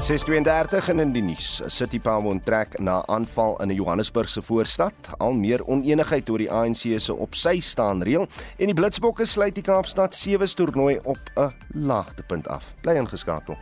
[0.00, 1.60] 632 en in die nuus.
[1.68, 4.94] City Power onttrek na aanval in 'n Johannesburgse voorstad.
[5.18, 8.26] Al meer onenigheid oor die ANC se op sy staan reël
[8.56, 12.74] en die Blitsbokke sluit die Kaapstad sewe toernooi op 'n laagtepunt af.
[12.80, 13.56] Bly ingeskakel.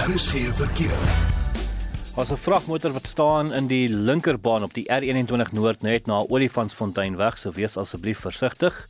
[0.00, 1.00] Daar is geen verkeer.
[2.16, 7.16] As 'n vragmotor wat staan in die linkerbaan op die R21 Noord net na Olifantsfontein
[7.16, 8.88] weg, so wees asseblief versigtig.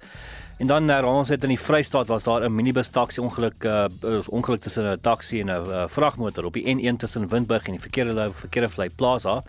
[0.59, 3.85] En dan na ons het in die Vrystaat was daar 'n minibus taxi ongeluk uh,
[4.29, 7.81] ongeluk tussen 'n taxi en 'n uh, vragmotor op die N1 tussen Windburg en die
[7.81, 9.43] verkeerde verkeerde vlei Plaza.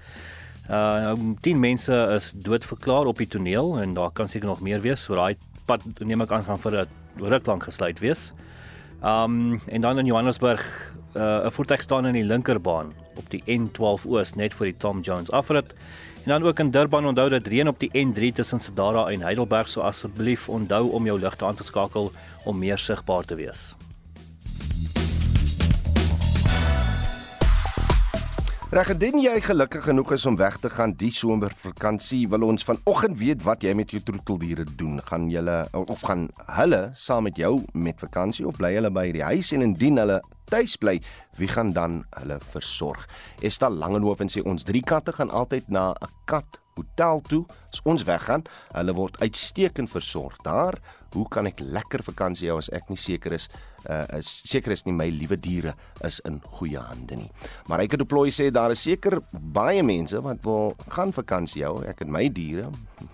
[0.69, 5.03] Uh 10 mense is doodverklaar op die toneel en daar kan seker nog meer wees.
[5.03, 8.33] So daai pad neem ek aan gaan vir 'n ruk lank gesluit wees.
[9.03, 14.05] Um en dan in Johannesburg uh, 'n voertuig staan in die linkerbaan op die N12
[14.05, 15.73] Oos net voor die Tom Jones afrit.
[16.23, 19.69] En dan ook in Durban onthou dat reën op die N3 tussen Sedara en Heidelberg,
[19.69, 22.11] so asseblief onthou om jou ligte aan te skakel
[22.45, 23.75] om meer sigbaar te wees.
[28.71, 33.17] Reg, indien jy gelukkig genoeg is om weg te gaan die somervakansie, wil ons vanoggend
[33.19, 35.01] weet wat jy met jou troeteldiere doen.
[35.09, 39.25] Gaan julle of gaan hulle saam met jou met vakansie of bly hulle by die
[39.27, 40.21] huis en indien hulle
[40.79, 40.99] bly,
[41.37, 43.07] wie gaan dan hulle versorg?
[43.41, 48.03] Esta Langehoven sê ons drie katte gaan altyd na 'n kat hotel toe as ons
[48.07, 48.43] weggaan.
[48.75, 50.79] Hulle word uitstekend versorg daar.
[51.11, 53.49] Hoe kan ek lekker vakansie hou as ek nie seker is
[53.89, 55.73] uh is seker is nie my liewe diere
[56.05, 57.29] is in goeie hande nie.
[57.67, 61.81] Maar ek het deploy sê daar is seker baie mense wat wil gaan vakansie hou.
[61.89, 62.69] Ek het my diere,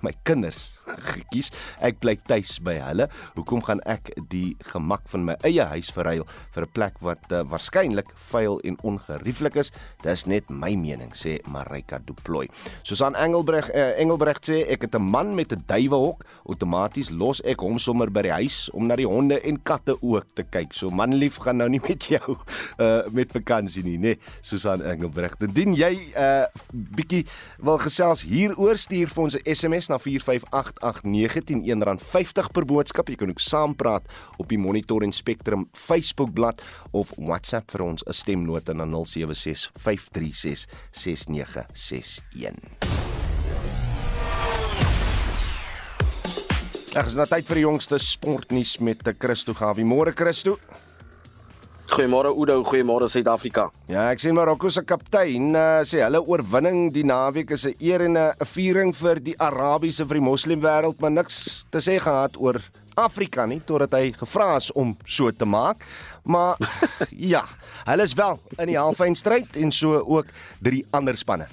[0.06, 0.80] my kinders
[1.14, 1.54] gekies.
[1.80, 3.08] Ek bly tuis by hulle.
[3.38, 7.44] Hoekom gaan ek die gemak van my eie huis verruil vir 'n plek wat uh,
[7.48, 9.72] waarskynlik vuil en ongerieflik is?
[10.04, 12.48] Dis net my mening sê Marika deploy.
[12.84, 16.26] Susan Engelbreg uh, Engelbreg sê ek het 'n man met 'n duiwehok.
[16.46, 20.26] Outomaties los ek hom sommer by die huis om na die honde en katte ook
[20.34, 20.74] te kyk.
[20.74, 22.38] So manlief gaan nou nie met jou
[22.80, 24.02] uh met vakansie nie, nê?
[24.02, 25.36] Nee, Susan Engelbreg.
[25.41, 27.26] Indien jy uh bietjie
[27.60, 33.10] wil gesels hieroor stuur vir ons 'n SMS na 45889 R1.50 per boodskap.
[33.10, 34.04] Jy kan ook saampraat
[34.38, 39.72] op die Monitor en Spectrum Facebook bladsy of WhatsApp vir ons 'n stemnota na 076
[39.76, 42.58] 536 6961.
[46.98, 49.86] Ek is nou tyd vir die jongste sportnuus met te Christo Gawie.
[49.86, 50.58] Môre Christo.
[51.88, 53.70] Goeiemôre Oudo, goeiemôre Suid-Afrika.
[53.88, 58.02] Ja, ek sien Marokko se kaptein uh, sê hulle oorwinning die naweek is 'n eer
[58.02, 62.60] en 'n viering vir die Arabiese vir die moslimwêreld, maar niks te sê gehad oor
[62.98, 65.86] Afrika nie totdat hy gevra is om so te maak.
[66.26, 66.58] Maar
[67.34, 67.46] ja,
[67.88, 71.47] hulle is wel in die halfeindstryd en so ook drie ander spanne.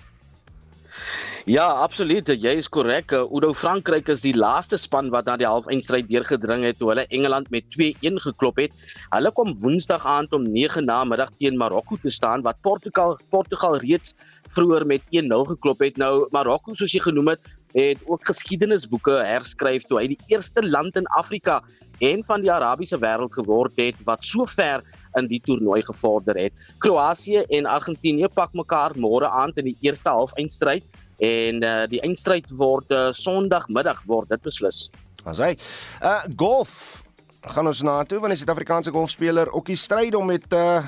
[1.45, 2.31] Ja, absoluut.
[2.41, 3.13] Jy is korrek.
[3.13, 7.51] Udo Frankryk is die laaste span wat na die halfeindstryd deurgedring het toe hulle Engeland
[7.53, 8.73] met 2-1 geklop het.
[9.13, 13.77] Hulle kom Woensdag aand om 9 na middag teen Marokko te staan wat Portugal Portugal
[13.85, 14.15] reeds
[14.57, 16.01] vroeër met 1-0 geklop het.
[16.01, 17.45] Nou Marokko soos jy genoem het,
[17.77, 21.61] het ook geskiedenisboeke herskryf toe hy die eerste land in Afrika
[22.01, 24.81] en van die Arabiese wêreld geword het wat so ver
[25.19, 26.53] in die toernooi gevorder het.
[26.85, 30.85] Kroasie en Argentinië pak mekaar môre aand in die eerste halfeindstryd
[31.23, 34.89] en uh, die eindstryd word uh, Sondagmiddag word dit beslis.
[35.25, 35.55] As hy
[36.03, 37.03] uh golf
[37.55, 40.81] gaan ons na toe want die Suid-Afrikaanse golfspeler Okkie stryd om met uh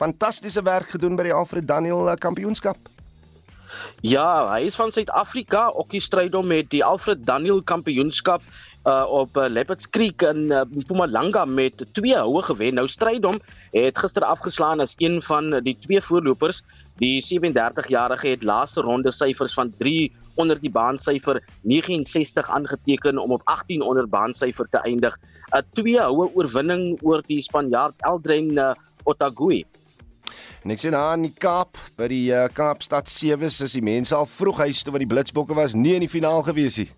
[0.00, 2.78] fantastiese werk gedoen by die Alfred Daniel uh, Kampioenskap.
[4.00, 8.44] Ja, hy is van Suid-Afrika, Okkie stryd om met die Alfred Daniel Kampioenskap
[8.84, 12.74] uh, op uh, Leopards Creek in uh, Mpumalanga met twee houe gewen.
[12.74, 13.40] Nou Strydom
[13.70, 16.62] het gister afgeslaan as een van die twee voorlopers.
[17.00, 23.40] Die 37-jarige het laaste ronde syfers van 3 onder die baansyfer 69 aangeteken om op
[23.44, 25.18] 18 onder baansyfer te eindig.
[25.50, 28.72] 'n Twee houe oorwinning oor die Spanjaard Eldren uh,
[29.04, 29.64] Otagui.
[30.62, 34.14] En ek sien daar in die Kaap by die uh, Kaapstad 7 is die mense
[34.14, 36.90] al vroeg huis toe want die Blitsbokke was nie in die finaal gewees nie.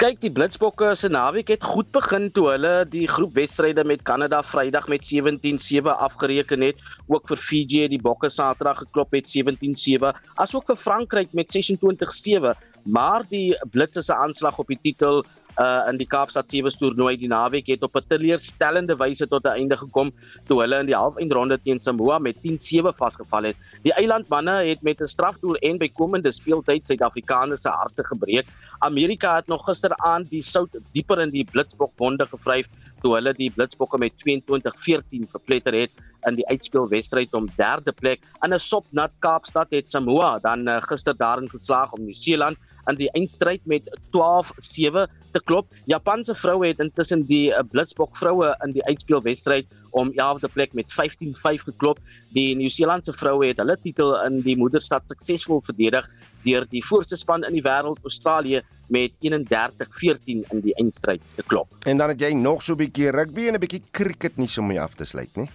[0.00, 4.88] Kyk, die Blitsbokke se naweek het goed begin toe hulle die groepwedstryde met Kanada Vrydag
[4.88, 6.80] met 17-7 afgereken het.
[7.06, 10.10] Ook vir Fiji het die Bokke Saterdag geklop met 17-7,
[10.42, 12.54] asook vir Frankryk met 26-7.
[12.84, 15.22] Maar die Blitse se aanslag op die titel
[15.58, 19.58] uh in die Kaapstad Sewe toernooi die naweek het op 'n teleurstellende wyse tot 'n
[19.60, 20.12] einde gekom
[20.46, 23.56] toe hulle in die halfeindronde teen Samoa met 10-7 vasgeval het.
[23.82, 28.46] Die eilandmanne het met 'n strafdoel en bykomende speeltyd Suid-Afrikaners se harte gebreek.
[28.80, 32.68] Amerika het nog gisteraand die sout dieper in die Blitsbok wonde gevryf
[33.02, 38.24] toe hulle die Blitsbokke met 22-14 verpletter het in die uitspelwedstryd om derde plek.
[38.44, 42.56] In 'n sopnat Kaapstad het Samoa dan uh, gister daarin geslaag om Nieu-Seeland
[42.88, 45.68] in die eindstryd met 12-7 te klop.
[45.86, 50.90] Japanse vroue het intussen die uh, Blitsbok vroue in die uitspelwedstryd om 11de plek met
[50.92, 51.98] 15-5 geklop.
[52.34, 56.06] Die Nieu-Seelandse vroue het hulle titel in die moederstad suksesvol verdedig
[56.44, 61.74] deur die voorste span in die wêreld Australië met 31-14 in die eindstryd te klop.
[61.84, 64.62] En dan het jy nog so 'n bietjie rugby en 'n bietjie cricket nie so
[64.62, 65.48] mee af te sluit nie.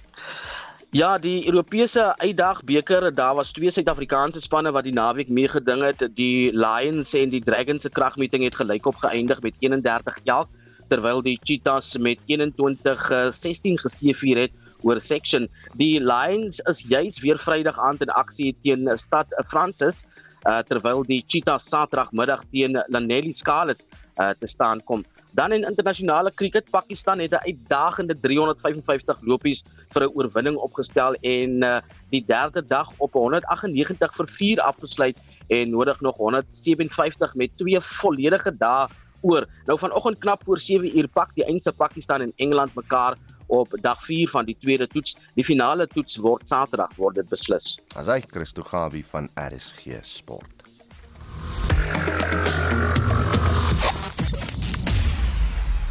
[0.96, 6.06] Ja, die Europese Uitdagbeker, daar was twee Suid-Afrikaanse spanne wat die naweek meegeding het.
[6.16, 10.48] Die Lions en die Dragons se kragmeting het gelykop geëindig met 31 elk,
[10.88, 14.56] terwyl die Cheetahs met 21-16 geseëvier het
[14.88, 15.50] oor section.
[15.76, 20.06] Die Lions is juis weer Vrydag aand in aksie teen Stad Francis,
[20.48, 25.04] uh, terwyl die Cheetahs Saterdagmiddag teen Lanelli Scarlets te staan kom.
[25.36, 31.64] Dan in internasionale cricket, Pakistan het 'n uitdagende 355 lopies vir 'n oorwinning opgestel en
[31.64, 31.78] uh,
[32.10, 35.18] die derde dag op 198 vir 4 afgesluit
[35.48, 38.88] en nodig nog 157 met twee volledige dae
[39.22, 39.48] oor.
[39.66, 43.18] Nou vanoggend knap voor 7 uur pak die eindse Pakistan en Engeland mekaar
[43.48, 45.18] op dag 4 van die tweede toets.
[45.34, 47.80] Die finale toets word Saterdag word dit beslis.
[47.96, 50.56] As hy Christo Gawie van RSG Sport.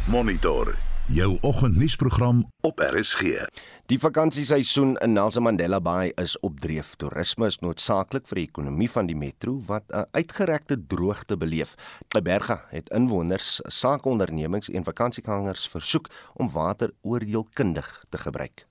[0.05, 3.21] Monitor jou oggendnuusprogram op RSG.
[3.85, 6.95] Die vakansieseisoen in Nelson Mandela Bay is op dreef.
[6.95, 11.75] Toerisme is noodsaaklik vir die ekonomie van die metro wat 'n uitgerekte droogte beleef.
[12.13, 18.67] By Berga het inwoners, sakeondernemings en vakansiegangers versoek om water oordeelkundig te gebruik.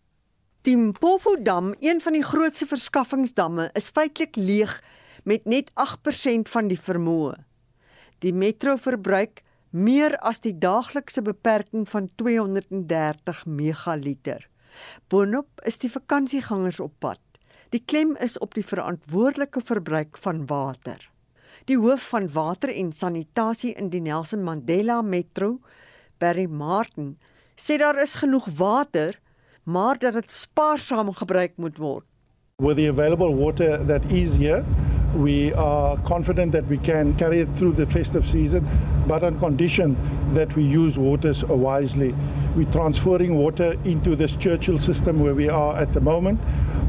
[0.63, 4.83] Die Mpofu dam, een van die grootste verskaffingsdamme, is feitelik leeg
[5.25, 7.35] met net 8% van die vermoë.
[8.19, 9.43] Die metro verbruik
[9.75, 14.47] meer as die daaglikse beperking van 230 megaliter.
[15.11, 17.21] Boonop is die vakansiegangers op pad.
[17.75, 21.01] Die klem is op die verantwoordelike verbruik van water.
[21.67, 25.59] Die hoof van water en sanitasie in die Nelson Mandela Metro,
[26.23, 27.17] Barry Martin,
[27.57, 29.19] sê daar is genoeg water,
[29.65, 32.07] maar dat dit spaarsaam gebruik moet word.
[32.63, 34.63] With the available water that is here,
[35.17, 38.69] we are confident that we can carry it through the festive season,
[39.07, 39.97] but on condition
[40.35, 42.15] that we use waters wisely.
[42.57, 46.41] We're transferring water into this Churchill system where we are at the moment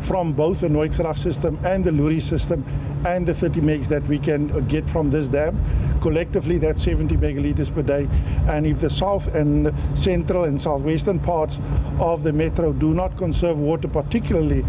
[0.04, 2.64] from both the Nooitgracht system and the Lurie system
[3.06, 5.60] and the 30 megs that we can get from this dam.
[6.02, 8.08] Collectively, that's 70 megaliters per day.
[8.48, 11.58] And if the south and central and southwestern parts
[12.00, 14.64] of the metro do not conserve water particularly,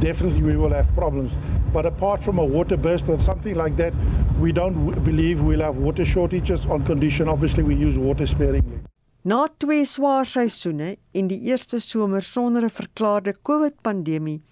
[0.00, 1.32] definitely we will have problems.
[1.72, 3.92] But apart from a water burst or something like that,
[4.40, 8.80] we don't believe we'll have water shortages on condition obviously we use water sparingly.
[9.24, 14.42] Na twee swaar seisoene en die eerste somer sonder 'n verklaarde COVID-pandemie,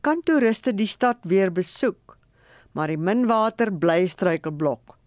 [0.00, 2.18] kan toeriste die stad weer besoek.
[2.72, 4.98] Maar die minwater bly struikelblok.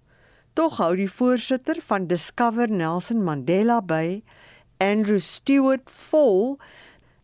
[0.53, 4.23] Tog hou die voorsitter van Discover Nelson Mandela Bay,
[4.77, 6.57] Andrew Stewart, vol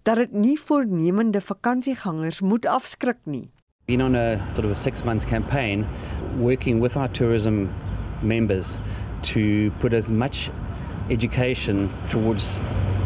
[0.04, 3.50] dat dit nie voornemende vakansiegangers moet afskrik nie.
[3.88, 5.88] Been on a sort of a 6 month campaign
[6.40, 7.72] working with our tourism
[8.24, 8.78] members
[9.22, 10.50] to put as much
[11.12, 12.62] education towards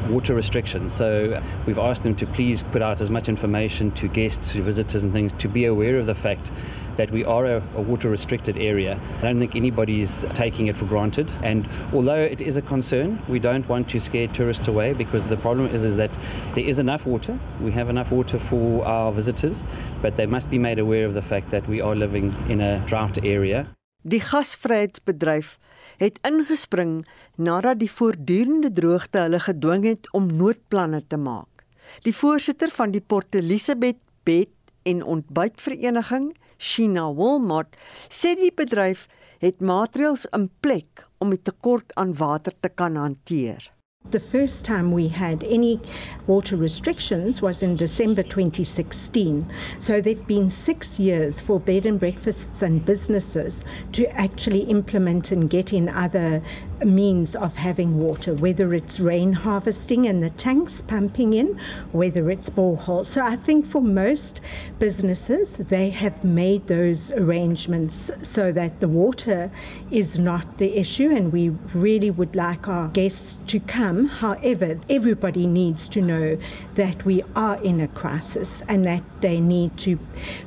[0.10, 0.93] water restrictions.
[0.93, 5.04] So we've asked them to please put out as much information to guests, to visitors,
[5.04, 6.51] and things to be aware of the fact
[6.97, 8.99] that we are a, a water restricted area.
[9.20, 11.32] I don't think anybody's taking it for granted.
[11.43, 15.38] And although it is a concern, we don't want to scare tourists away because the
[15.38, 16.18] problem is, is that
[16.55, 17.39] there is enough water.
[17.62, 19.64] We have enough water for our visitors,
[20.01, 22.86] but they must be made aware of the fact that we are living in a
[22.86, 23.68] drought area.
[24.05, 25.57] Die gasvryheidsbedryf
[26.01, 27.05] het ingespring
[27.36, 31.65] nadat die voortdurende droogte hulle gedwing het om noodplanne te maak.
[32.05, 34.53] Die voorsitter van die Port Elizabeth Bed
[34.84, 37.73] en Ontbytvereniging, Shina Wilmot,
[38.09, 39.07] sê die bedryf
[39.39, 43.71] het maatreëls in plek om die tekort aan water te kan hanteer.
[44.12, 45.80] The first time we had any
[46.26, 49.45] water restrictions was in December 2016.
[49.78, 55.47] So there've been six years for bed and breakfasts and businesses to actually implement and
[55.47, 56.41] get in other
[56.84, 61.60] means of having water, whether it's rain harvesting and the tanks pumping in,
[61.91, 63.06] whether it's borehole.
[63.06, 64.41] So I think for most
[64.80, 69.52] businesses, they have made those arrangements so that the water
[69.91, 73.99] is not the issue, and we really would like our guests to come.
[74.08, 76.38] However, everybody needs to know
[76.76, 79.97] that we are in a crisis and that they need to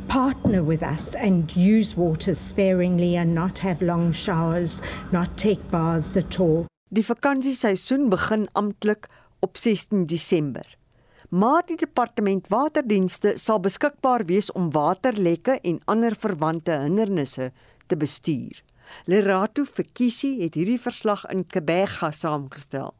[0.08, 4.80] partner with us and use water sparingly and not have long showers,
[5.10, 6.66] not take baths at all.
[6.88, 9.08] Die vakansieseisoen begin amptelik
[9.40, 10.76] op 16 Desember.
[11.28, 17.52] Maar die departement waterdienste sal beskikbaar wees om waterlekke en ander verwante hindernisse
[17.86, 18.60] te bestuur.
[19.04, 22.92] Lerato Fikisi het hierdie verslag in Kebega saamgestel.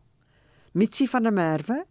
[0.73, 1.83] Mitsi van der Merwe,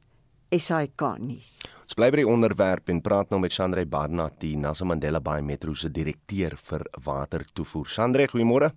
[0.49, 1.59] SAK nuus.
[1.85, 5.43] Ons bly by die onderwerp en praat nou met Sandre Barnard, die Nelson Mandela Bay
[5.45, 7.91] Metro se direkteur vir watertoevoer.
[7.93, 8.71] Sandre, goeiemôre.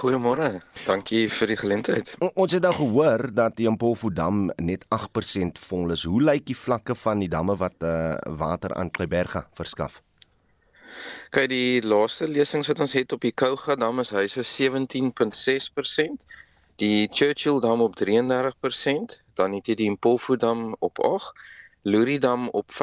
[0.00, 0.48] Goeiemôre.
[0.82, 2.10] Dankie vir die geleentheid.
[2.18, 6.02] O, ons het nou gehoor dat die Mpofu dam net 8% vol is.
[6.02, 10.02] Hoe lyk die vlakke van die damme wat uh, water aan Kleiberga verskaf?
[11.30, 16.26] Kyk, die laaste lesings wat ons het op die Kouga dam is hy so 17.6%,
[16.78, 22.70] die Churchill dam op 33%, dan het jy die Mpofu dam op 8 Luridam op
[22.72, 22.78] 55.65,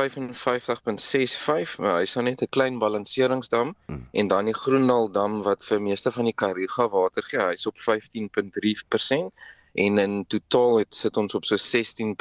[1.80, 4.08] maar hy's nou net 'n klein balanseringsdam hmm.
[4.12, 7.78] en dan die Groendal dam wat vir meeste van die Kariga water gee, hy's op
[7.78, 9.30] 15.3%
[9.74, 12.16] en in totaal het sit ons op so 16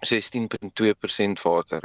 [0.00, 1.82] 16.2% water.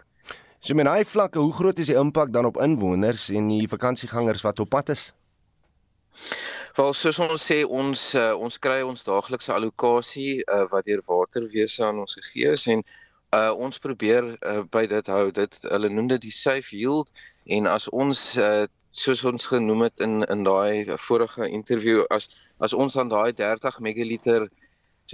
[0.60, 4.42] So met daai vlakke, hoe groot is die impak dan op inwoners en die vakansiegangers
[4.42, 5.14] wat op pad is?
[6.76, 11.86] Wel soos ons sê ons uh, ons kry ons daaglikse allocasie uh, wat deur waterwese
[11.88, 12.84] aan ons gegee is en
[13.36, 17.13] uh ons probeer uh, by dit hou dit hulle noem dit die safe yield
[17.57, 18.67] en as ons uh
[19.05, 22.28] soos ons genoem het in in daai vorige onderhoud as
[22.67, 24.47] as ons aan daai 30 megaliter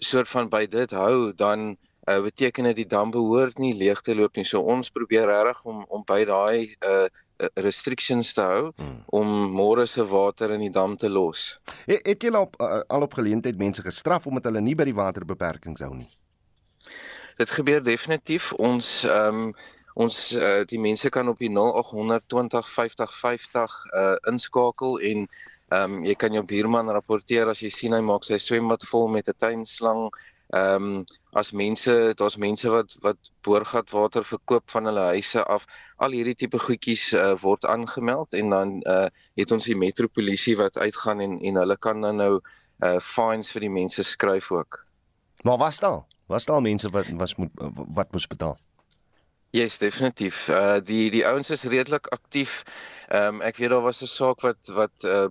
[0.10, 1.91] soort van by dit hou dan uh
[2.22, 5.86] beteken dit die dam behoort nie leeg te loop nie so ons probeer regtig om
[5.90, 7.10] om by daai uh
[7.58, 8.98] restrictions te hou hmm.
[9.18, 11.58] om môre se water in die dam te los.
[11.88, 14.86] Het, het jy al op, uh, al op geleentheid mense gestraf omdat hulle nie by
[14.86, 16.10] die waterbeperkings hou nie?
[17.42, 19.54] dit gebeur definitief ons ehm um,
[20.02, 25.98] ons uh, die mense kan op die 0800 20 50 50 uh, inskakel en ehm
[25.98, 29.28] um, jy kan jou buurman rapporteer as jy sien hy maak sy swembad vol met
[29.28, 30.08] 'n tuinslang
[30.52, 35.66] ehm um, as mense daar's mense wat wat boorgatwater verkoop van hulle huise af
[35.98, 39.08] al hierdie tipe goedjies uh, word aangemeld en dan uh,
[39.40, 42.34] het ons die metropolisie wat uitgaan en en hulle kan dan nou
[42.84, 44.84] uh, fines vir die mense skryf ook
[45.44, 47.50] maar was daar Was daar mense wat was moet
[47.94, 48.58] wat moes betaal?
[49.50, 50.48] Ja, yes, definitief.
[50.48, 52.64] Uh die die ouens is redelik aktief.
[53.08, 55.28] Ehm um, ek weet daar was 'n saak wat wat uh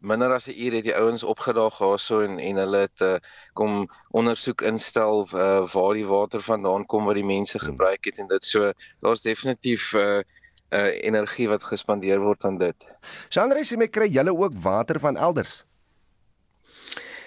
[0.00, 3.16] minder as 'n uur het die ouens opgedaag daarso en en hulle het uh,
[3.52, 7.68] kom ondersoek instel uh, waar die water vandaan kom wat die mense hmm.
[7.68, 10.22] gebruik het en dit so daar's definitief uh
[10.70, 12.86] uh energie wat gespandeer word aan dit.
[13.28, 15.64] Sandra sê my kry julle ook water van elders?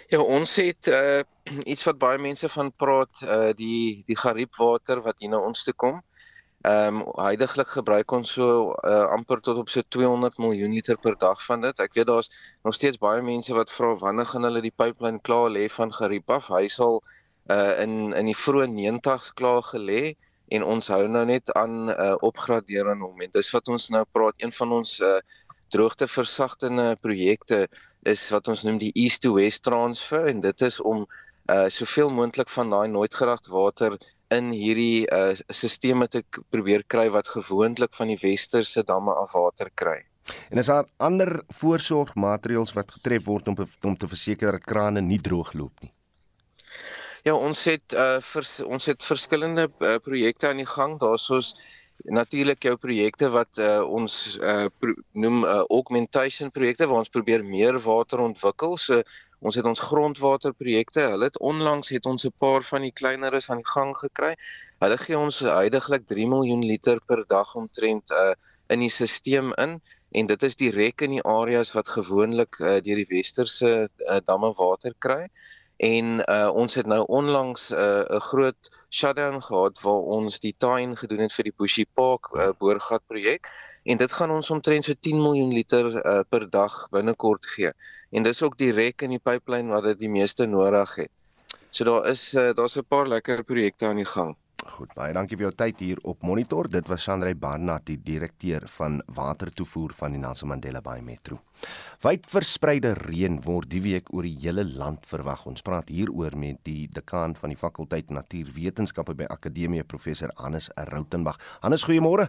[0.09, 1.21] Ja, ons het uh
[1.71, 5.73] iets wat baie mense van praat, uh die die gariepwater wat hier na ons toe
[5.73, 6.01] kom.
[6.67, 8.45] Ehm um, heidaglik gebruik ons so
[8.83, 11.79] uh, amper tot op so 200 miljoen liter per dag van dit.
[11.79, 12.27] Ek weet daar's
[12.67, 16.29] nog steeds baie mense wat vra wanneer gaan hulle die pipeline klaar lê van gariep
[16.35, 16.49] af.
[16.51, 16.99] Hy sal
[17.47, 20.17] uh in in die vroeë 90's klaar gelê
[20.51, 23.23] en ons hou nou net aan uh opgradeer aan hom.
[23.23, 25.15] En dis wat ons nou praat, een van ons uh
[25.71, 27.67] droogteversagtende projekte
[28.03, 31.07] is wat ons noem die east to west transfer en dit is om
[31.47, 33.95] uh soveel moontlik van daai nooitgeragte water
[34.35, 39.71] in hierdie uh stelsels te probeer kry wat gewoonlik van die westerse damme af water
[39.75, 40.03] kry.
[40.49, 45.21] En is daar ander voorsorgmaatreëls wat getref word om om te verseker dat krane nie
[45.21, 45.91] droog loop nie?
[47.23, 50.99] Ja, ons het uh vers, ons het verskillende uh, projekte aan die gang.
[50.99, 51.53] Daar's ons
[52.07, 54.67] natuurlik jou projekte wat uh, ons uh,
[55.13, 58.77] noem uh, augmentation projekte waar ons probeer meer water ontwikkel.
[58.77, 59.01] So
[59.39, 61.05] ons het ons grondwaterprojekte.
[61.13, 64.35] Hulle het onlangs het ons 'n paar van die kleineres aan die gang gekry.
[64.79, 68.33] Hulle gee ons heidaglik 3 miljoen liter per dag omtrent uh,
[68.67, 69.81] in die stelsel in
[70.11, 74.53] en dit is direk in die areas wat gewoonlik uh, deur die westerse uh, damme
[74.57, 75.29] water kry
[75.79, 80.97] en uh, ons het nou onlangs 'n uh, groot shutdown gehad waar ons die tuin
[80.97, 83.47] gedoen het vir die Bushy Park uh, boorgat projek
[83.83, 87.71] en dit gaan ons omtrent so 10 miljoen liter uh, per dag binnekort gee
[88.11, 91.11] en dis ook direk in die pipeline waar dit die meeste nodig het.
[91.71, 94.35] So daar is uh, daar's 'n paar lekker projekte aan die gang.
[94.67, 96.67] Goed, baie dankie vir jou tyd hier op Monitor.
[96.71, 101.39] Dit was Sandrey Barnard, die direkteur van watertoevoer van die Nelson Mandela Bay Metro.
[102.03, 105.45] Wyd verspreide reën word die week oor die hele land verwag.
[105.47, 111.39] Ons praat hieroor met die dekaan van die fakulteit Natuurwetenskappe by Akademie, professor Hannes Rautenbach.
[111.63, 112.27] Hannes, goeiemôre.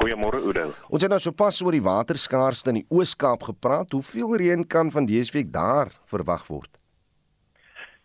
[0.00, 0.70] Goeiemôre Oudo.
[0.90, 3.94] Ons het nou sopas oor die waterskaarste in die Oos-Kaap gepraat.
[3.94, 6.79] Hoeveel reën kan van dese week daar verwag word?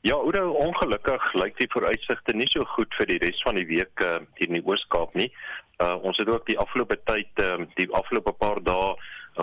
[0.06, 4.02] Ja, Oudo, ongelukkig lyk die vooruitsigte nie so goed vir die res van die week
[4.06, 5.32] uh, hier in die Oos-Kaap nie.
[5.82, 8.92] Uh, ons het ook die afgelope tyd uh, die afgelope paar dae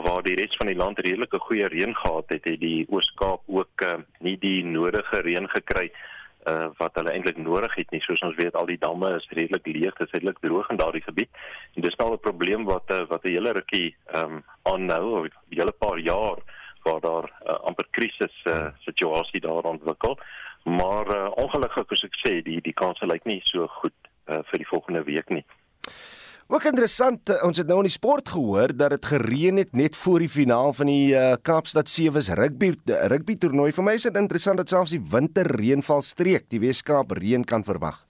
[0.05, 3.83] waar die res van die land redelike goeie reën gehad het, het die Oos-Kaap ook
[3.89, 8.03] uh, nie die nodige reën gekry uh, wat hulle eintlik nodig het nie.
[8.07, 11.03] Soos ons weet, al die damme is redelik leeg, dit is redelik droog in daardie
[11.09, 11.43] gebied.
[11.75, 15.35] En dis nou 'n probleem wat uh, wat 'n hele rukkie ehm um, aanhou, 'n
[15.51, 16.39] hele paar jaar
[16.87, 20.19] waar daar uh, amper krisis uh, situasie daar ontwikkel
[20.65, 23.95] maar uh, ongelukkig as ek sê die die kanse lyk nie so goed
[24.29, 25.45] uh, vir die volgende week nie.
[26.53, 29.97] Ook interessant, uh, ons het nou in die sport gehoor dat dit gereën het net
[29.97, 32.75] voor die finaal van die uh, Kaapstad Sewes rugby
[33.09, 33.71] rugby toernooi.
[33.73, 38.03] Vir my is dit interessant dat selfs die winterreënval streek die Weskaap reën kan verwag.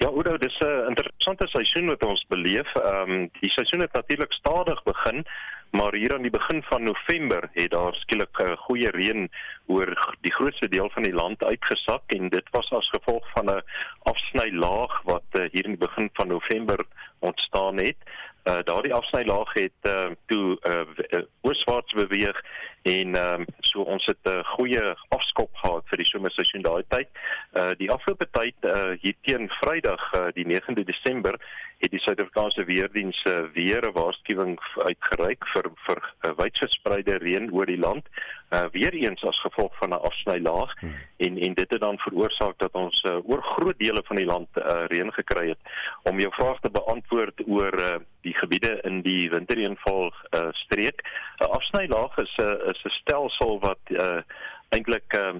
[0.00, 2.68] Ja, Oudo, dis 'n interessante seisoen wat ons beleef.
[2.74, 5.24] Ehm um, die seisoen het natuurlik stadig begin,
[5.70, 9.30] maar hier aan die begin van November het daar skielik 'n uh, goeie reën
[9.66, 13.62] oor die grootste deel van die land uitgesak en dit was as gevolg van 'n
[14.02, 16.84] afsnylaag wat uh, hier in die begin van November
[17.18, 17.96] ontstaan het.
[18.44, 22.44] Uh, daardie afsnylaag het uh, toe uh, ooswaarts beweeg
[22.82, 27.08] en um, so ons het 'n uh, goeie afskop gehad vir die somerseisoen daai tyd.
[27.52, 31.36] Uh die afgelope tyd uh hier teen Vrydag uh, die 9de Desember
[31.80, 37.66] het die Suid-Afrikaanse weerdiens uh, weer 'n waarskuwing uitgereik vir vir uh, wydverspreide reën oor
[37.66, 38.04] die land.
[38.50, 40.94] Uh weer eens as gevolg van 'n afsnylaag hmm.
[41.16, 44.48] en en dit het dan veroorsaak dat ons uh, oor groot dele van die land
[44.56, 45.58] uh, reën gekry het.
[46.02, 51.00] Om jou vraag te beantwoord oor uh, die gebiede in die winterreënval uh, streek.
[51.00, 54.22] 'n uh, Afsnylaag is 'n uh, is 'n stelsel wat uh,
[54.74, 55.34] eintlik uh,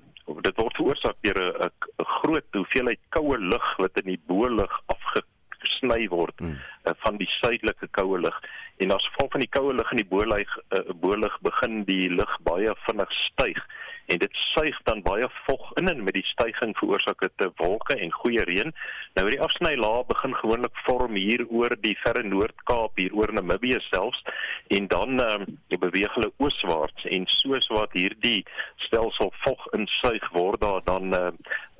[0.46, 6.36] dit word veroorsaak deur 'n groot hoeveelheid koue lug wat in die bo-lug afgesny word
[6.38, 6.58] hmm.
[6.84, 8.40] uh, van die suidelike koue lug
[8.78, 12.36] en as gevolg van die koue lug in die bo-lug uh, bo-lug begin die lug
[12.42, 13.62] baie vinnig styg
[14.06, 18.12] en dit suig dan baie vog in en met die stygings veroorsaak dit wolke en
[18.12, 18.72] goeie reën.
[19.14, 24.22] Nou die afsnylaag begin gewoonlik vorm hier oor die verre Noord-Kaap hier oor Namibië selfs
[24.68, 28.44] en dan um, beweeg hulle ooswaarts en soos wat hierdie
[28.86, 31.30] stelsel vog insuig word daar dan uh,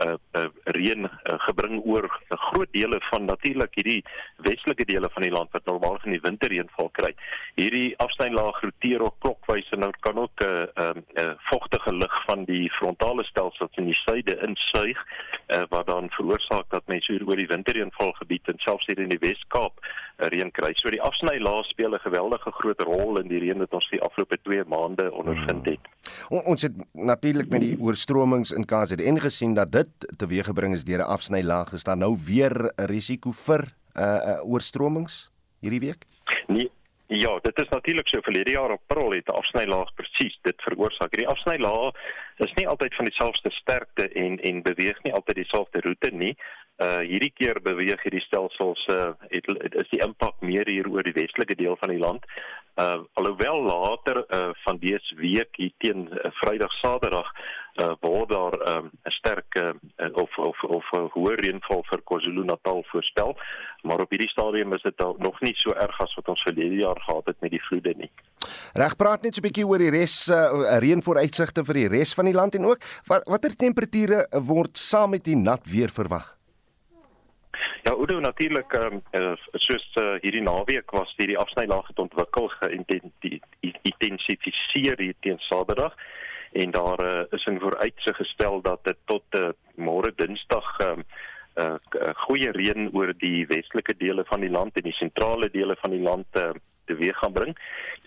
[0.07, 4.05] uh, uh, reën uh, gebring oor 'n uh, groot dele van natuurlik hierdie
[4.37, 7.13] westelike dele van die land wat normaal in die winterreënval kry.
[7.55, 12.25] Hierdie afsnylaag roteer ook klokwys en nou kan ook 'n uh, uh, uh, vogtige lug
[12.25, 14.99] van die frontale stelsel in die suide insuig
[15.49, 19.81] uh, wat dan veroorsaak dat mense oor die winterreënvalgebied en selfs hier in die Wes-Kaap
[20.29, 20.73] reën kry.
[20.75, 24.39] So die afsnylaag speel 'n geweldige groot rol in die reën wat ons die afgelope
[24.43, 25.81] 2 maande ondervind het.
[26.29, 26.39] Hmm.
[26.47, 31.13] Ons het natuurlik met die oorstromings in KZN gesien dat dit teweeggebring is deur 'n
[31.17, 31.73] afsnylaag.
[31.73, 33.65] Is daar nou weer 'n risiko vir
[33.97, 36.05] uh, uh oorstromings hierdie week?
[36.47, 36.71] Nee,
[37.11, 41.11] Ja, dit is natuurlik so vir hierdie jaar April het 'n afsnylaag presies dit veroorsaak.
[41.19, 41.95] Die afsnylaag
[42.37, 46.37] is nie altyd van dieselfde sterkte en en beweeg nie altyd dieselfde roete nie.
[46.81, 51.05] Uh hierdie keer beweeg hierdie stelsels uh het, het is die impak meer hier oor
[51.05, 52.25] die westelike deel van die land.
[52.81, 57.29] Uh alhoewel later uh van dese week hier teen uh, Vrydag Saterdag
[57.83, 59.73] uh word daar 'n um, sterk uh,
[60.13, 63.37] of of of hoë reënval vir KwaZulu-Natal voorspel,
[63.83, 67.01] maar op hierdie stadium is dit nog nie so erg as wat ons verlede jaar
[67.01, 68.11] gehad het met die vloede nie.
[68.73, 72.25] Reg praat net so 'n bietjie oor die res uh, reënvooruitsigte vir die res van
[72.25, 76.40] die land en ook wat watter temperature word saam met die nat weer verwag?
[77.83, 85.01] Ja, Udo natuurlik ehm um, soos uh, hierdie naweek was hierdie afsnylaag het ontwikkel geïntensifiseer
[85.01, 85.95] hier teen Saterdag.
[86.53, 91.05] En daar uh, is in vooruitsig gestel dat dit tot uh, môre Dinsdag ehm um,
[91.57, 91.75] uh,
[92.27, 96.03] goeie reën oor die westelike dele van die land en die sentrale dele van die
[96.05, 96.51] land uh,
[96.91, 97.57] teweeg gaan bring.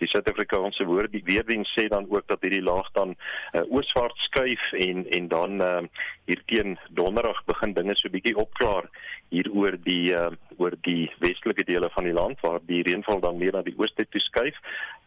[0.00, 4.64] Die Suid-Afrikaanse woord die weerdiens sê dan ook dat hierdie laag dan uh, ooswaarts skuif
[4.86, 5.82] en en dan uh,
[6.26, 8.88] hier teen donderdag begin dinge so bietjie opklaar
[9.34, 13.38] hier oor die uh, oor die westelike dele van die land waar die reënval dan
[13.40, 14.58] meer na die ooste toe skuif.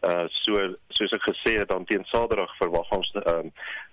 [0.06, 0.60] Uh so
[0.94, 3.46] soos ek gesê het dan teen Saterdag verwag ons 'n uh,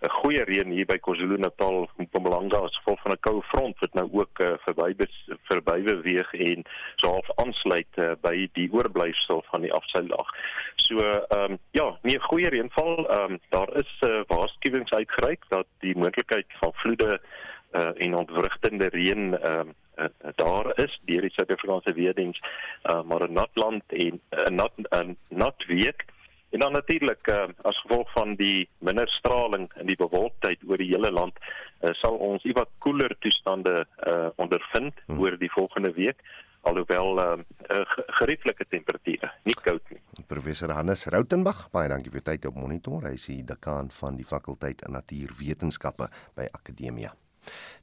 [0.06, 3.94] 'n goeie reën hier by KwaZulu-Natal en Mpumalanga as gevolg van 'n koue front wat
[3.94, 5.08] nou ook uh, verby
[5.50, 6.64] verby beweeg en
[6.96, 10.30] so half aansluit uh, by die oorblyfsel van die afseilaag.
[10.76, 13.08] So ehm um, ja, nie goeie reënval.
[13.08, 18.16] Ehm um, daar is 'n uh, waarskuwings uitgereik dat die moontlikheid van vloede uh, en
[18.16, 19.64] ontwrigtende reën uh,
[19.98, 22.40] uh, daar is deur die Suid-Afrikaanse weerdiens
[22.84, 26.06] uh, maar 'n nat land en 'n uh, nat 'n uh, nat week
[26.50, 30.92] en dan natuurlik uh, as gevolg van die minder straling in die bewolktheid oor die
[30.94, 31.38] hele land
[31.82, 35.20] uh, sal ons iewat koeler toestande uh, ondervind hmm.
[35.20, 36.22] oor die volgende week
[36.66, 37.28] alhoewel uh,
[37.70, 37.84] uh,
[38.20, 43.16] gerieflike temperature nie koud nie Professor Hannes Rautenbach baie dankie vir tyd op monitor hy
[43.20, 47.14] is die dekaan van die fakulteit natuurwetenskappe by Akademia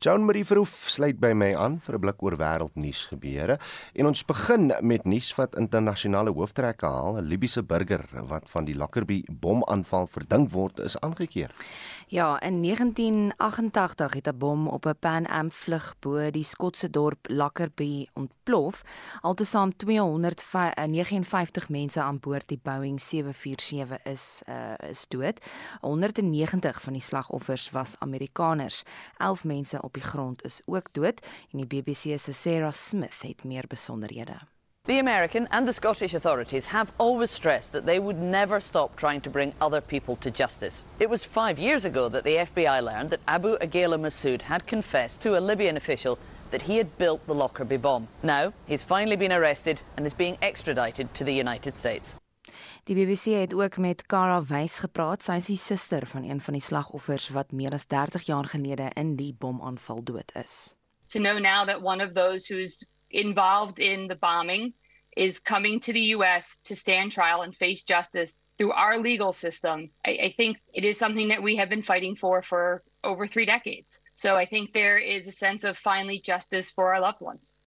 [0.02, 3.58] Joan Marie Verhoef sluit by my aan vir 'n blik oor wêreldnuus gebeure
[3.94, 7.18] en ons begin met nuus wat internasionale hooftrekke haal.
[7.18, 8.02] 'n Libiese burger
[8.32, 11.50] wat van die Lockerbie bomaanval verdink word, is aangekeer.
[12.12, 17.28] Ja, in 1988 het 'n bom op 'n Pan Am vlug bo die Skotse dorp
[17.28, 18.82] Lockerbie ontplof.
[19.20, 25.46] Altesaam 259 mense aan boord die Boeing 747 is uh, is dood.
[25.80, 28.82] 190 van die slagoffers was Amerikaners.
[29.16, 33.44] 11 mense op die grond is ook dood en die BBC se Sarah Smith het
[33.44, 34.51] meer besonderhede.
[34.84, 39.20] The American and the Scottish authorities have always stressed that they would never stop trying
[39.20, 40.82] to bring other people to justice.
[40.98, 45.20] It was five years ago that the FBI learned that Abu Aghela Massoud had confessed
[45.20, 46.18] to a Libyan official
[46.50, 48.08] that he had built the Lockerbie bomb.
[48.24, 52.16] Now, he's finally been arrested and is being extradited to the United States.
[52.84, 55.22] Die BBC het ook met Cara Wys gepraat.
[55.22, 58.90] Sy is die suster van een van die slagoffers wat meer as 30 jaar gelede
[58.98, 60.74] in die bomaanval dood is.
[61.14, 62.82] To know now that one of those who's
[63.12, 64.74] involved in the bombing
[65.16, 69.90] is coming to the US to stand trial and face justice through our legal system.
[70.04, 73.44] I, I think it is something that we have been fighting for for over 3
[73.44, 74.00] decades.
[74.14, 77.58] So I think there is a sense of finally justice for our loved ones.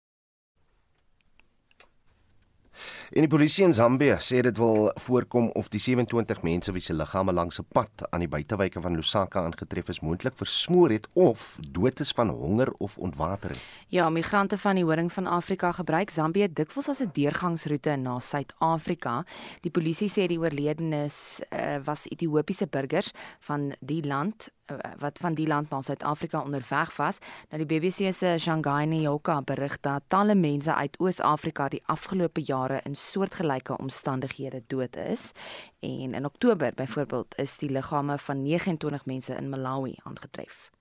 [3.12, 6.94] En die polisie in Zambië sê dit wil voorkom of die 27 mense wie se
[6.94, 11.58] liggame langs 'n pad aan die buitewyke van Lusaka aangetref is moontlik versmoor het of
[11.70, 13.58] dood is van honger of ontwatering.
[13.88, 19.24] Ja, migrante van die Horing van Afrika gebruik Zambië dikwels as 'n deurgangsroete na Suid-Afrika.
[19.60, 24.48] Die polisie sê die oorledenes uh, was Ethiopiese burgers van die land
[24.98, 27.18] wat van die land na Suid-Afrika onderweg was.
[27.50, 32.80] Nou die BBC se Shanghai Nyoka berig dat talle mense uit Oos-Afrika die afgelope jare
[32.84, 35.32] in soortgelyke omstandighede dood is.
[35.80, 40.73] En in Oktober byvoorbeeld is die liggame van 29 mense in Malawi aangetref.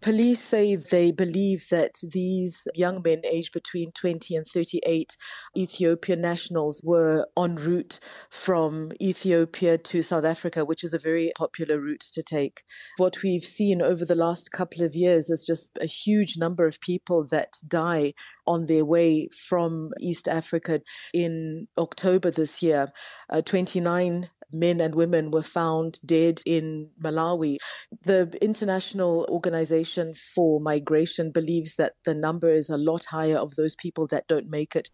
[0.00, 5.16] Police say they believe that these young men aged between 20 and 38
[5.56, 7.98] Ethiopian nationals were en route
[8.30, 12.62] from Ethiopia to South Africa, which is a very popular route to take.
[12.96, 16.80] What we've seen over the last couple of years is just a huge number of
[16.80, 18.14] people that die
[18.46, 20.80] on their way from East Africa.
[21.12, 22.88] In October this year,
[23.30, 27.56] uh, 29 men and women were found dead in Malawi.
[28.02, 33.74] The International Organization for Migration believes that the number is a lot higher of those
[33.74, 34.88] people that don't make it.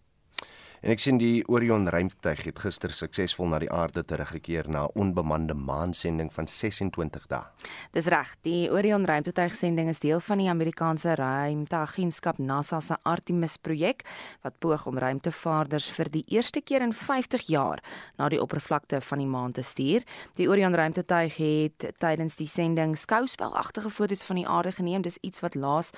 [0.85, 4.93] En ek sien die Orion ruimtetuig het gister suksesvol na die aarde teruggekeer na 'n
[5.01, 7.45] onbemande maansending van 26 dae.
[7.93, 14.05] Dis reg, die Orion ruimtetuigsending is deel van die Amerikaanse ruimteagentskap NASA se Artemis projek
[14.43, 17.82] wat poog om ruimtevaarders vir die eerste keer in 50 jaar
[18.18, 20.03] na die oppervlakte van die maan te stuur.
[20.35, 25.03] Die Orion ruimtetuig het tydens die sending skouspelagtige foto's van die aarde geneem.
[25.03, 25.93] Dis iets wat laas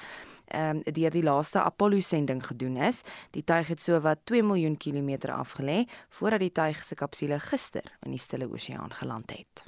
[0.47, 3.03] ehm um, deur die laaste Apollo sending gedoen is.
[3.31, 7.85] Die tuig het so wat 2 miljoen kilometer afgelê voordat die tuig se kapsule gister
[8.03, 9.65] in die Stille Oseaan geland het.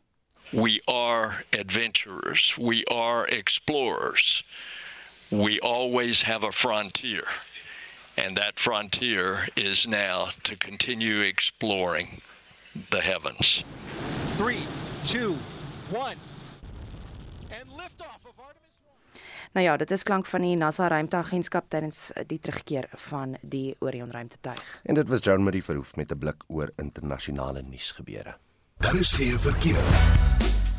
[0.53, 2.57] We are adventurers.
[2.57, 4.45] We are explorers.
[5.31, 7.25] We always have a frontier.
[8.17, 12.23] And that frontier is now to continue exploring
[12.91, 13.63] the heavens.
[14.37, 14.67] 3
[15.05, 15.37] 2
[15.91, 16.17] 1
[17.51, 18.28] and liftoff of Artemis
[19.53, 23.77] Nou ja, dit is klank van die NASA ruimteagentskap tydens eh, die terugkeer van die
[23.79, 24.81] Orion ruimtetuig.
[24.85, 28.37] En dit was John Marie Verhoef met 'n blik oor internasionale nuusgebeure.
[28.77, 29.83] Daar is geen verkeer.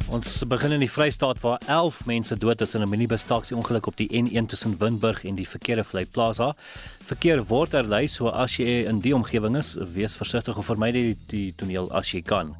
[0.10, 3.98] Ons begin in die Vrystaat waar 11 mense dood is in 'n minibus-taxi ongeluk op
[3.98, 6.56] die N1 tussen Windburg en die Verkeerevlei Plaza.
[7.06, 11.18] Verkeer word herlei, so as jy in die omgewing is, wees versigtig en vermy die,
[11.28, 12.56] die toneel as jy kan.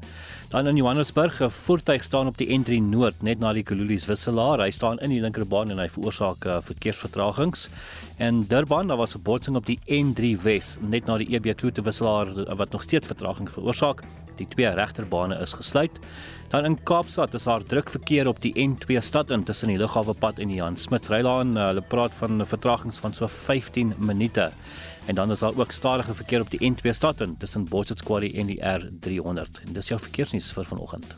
[0.50, 4.60] Dan in Johannesburg, 'n voertuig staan op die N3 Noord net na die Kululies wisselaar.
[4.60, 7.68] Hy staan in die linkerbaan en hy veroorsaak uh, verkeersvertragings.
[8.18, 11.82] En Durban, daar was 'n botsing op die N3 Wes net na die EB Kloete
[11.82, 14.02] wisselaar wat nog steeds vertraging veroorsaak.
[14.36, 15.98] Die twee regterbane is gesluit.
[16.50, 20.38] Dan in Kaapstad is daar druk verkeer op die N2 stad in tussen die Lughawepad
[20.42, 21.54] en die Jan Smuts Rylaan.
[21.54, 24.50] Hulle praat van vertragings van so 15 minute.
[25.06, 27.68] En dan is daar ook stadige verkeer op die N2 stad in tussen
[28.04, 29.62] Quarry en die R300.
[29.66, 31.14] En dis jou verkeersnuus vir vanoggend.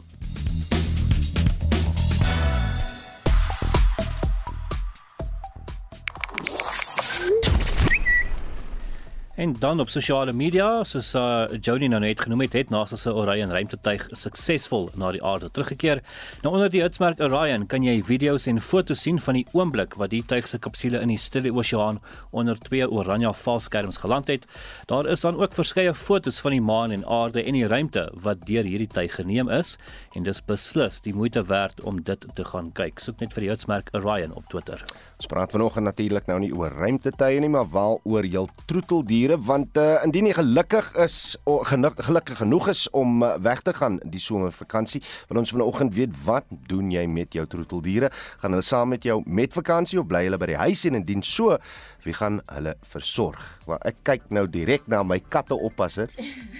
[9.34, 13.08] En dan op sosiale media, soos uh, Joni nou net genoem het, het NASA se
[13.16, 16.02] Orion ruimtetuig suksesvol na die aarde teruggekeer.
[16.42, 20.12] Nou onder die hitsmerk Orion kan jy video's en foto's sien van die oomblik wat
[20.12, 24.44] die tuig se kapsule in die Stille Oseaan onder twee Oranje valskerms geland het.
[24.92, 28.44] Daar is dan ook verskeie foto's van die maan en aarde en die ruimte wat
[28.44, 29.78] deur hierdie tuig geneem is
[30.12, 33.00] en dis beslis die moeite werd om dit te gaan kyk.
[33.00, 34.84] Soek net vir die hitsmerk Orion op Twitter.
[35.16, 39.76] Ons praat vanoggend natuurlik nou nie oor ruimtetuie nie, maar wel oor jou troeteldiere want
[39.78, 44.20] uh, indien jy gelukkig is of gelukkig genoeg is om uh, weg te gaan die
[44.20, 48.10] somervakansie, wil ons vanoggend weet wat doen jy met jou troeteldiere?
[48.42, 51.22] Gaan hulle saam met jou met vakansie of bly hulle by die huis en indien
[51.22, 51.58] so,
[52.02, 53.38] wie gaan hulle versorg?
[53.68, 56.10] Maar ek kyk nou direk na my katte oppasser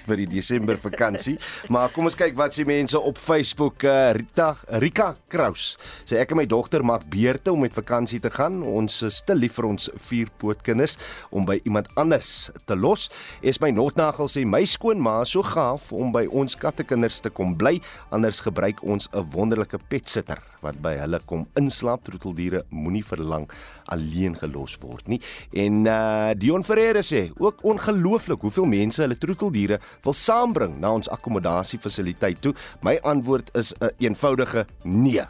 [0.06, 1.38] vir die Desember vakansie,
[1.72, 3.82] maar kom ons kyk wat sê mense op Facebook.
[3.82, 5.74] Uh, Rita Rika Kraus
[6.06, 8.62] sê ek en my dogter maak beurte om met vakansie te gaan.
[8.62, 10.98] Ons is te lief vir ons vierpootkinders
[11.34, 13.09] om by iemand anders te los.
[13.42, 17.57] Es my notnagel sê my skoonma is so gaaf om by ons kattekinders te kom
[17.59, 17.80] bly,
[18.11, 22.05] anders gebruik ons 'n wonderlike petsitter wat by hulle kom inslaap.
[22.05, 23.48] Troeteldiere moenie verlang
[23.84, 25.20] alleen gelos word nie.
[25.53, 31.09] En uh Dion Ferreira sê ook ongelooflik hoeveel mense hulle troeteldiere wil saambring na ons
[31.09, 32.55] akkommodasiefasiliteit toe.
[32.82, 35.24] My antwoord is 'n een eenvoudige nee.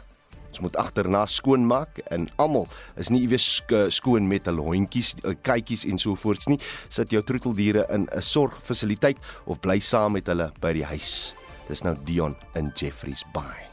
[0.53, 2.67] Ons moet agterna skoonmaak en almal
[3.01, 3.47] is nie iewes
[3.95, 6.59] skoon met hulle hondjies, eh, kykies en so voorts nie.
[6.93, 11.33] Sit jou troeteldiere in 'n sorgfasiliteit of bly saam met hulle by die huis.
[11.67, 13.65] Dis nou Dion in Jeffreys Bay.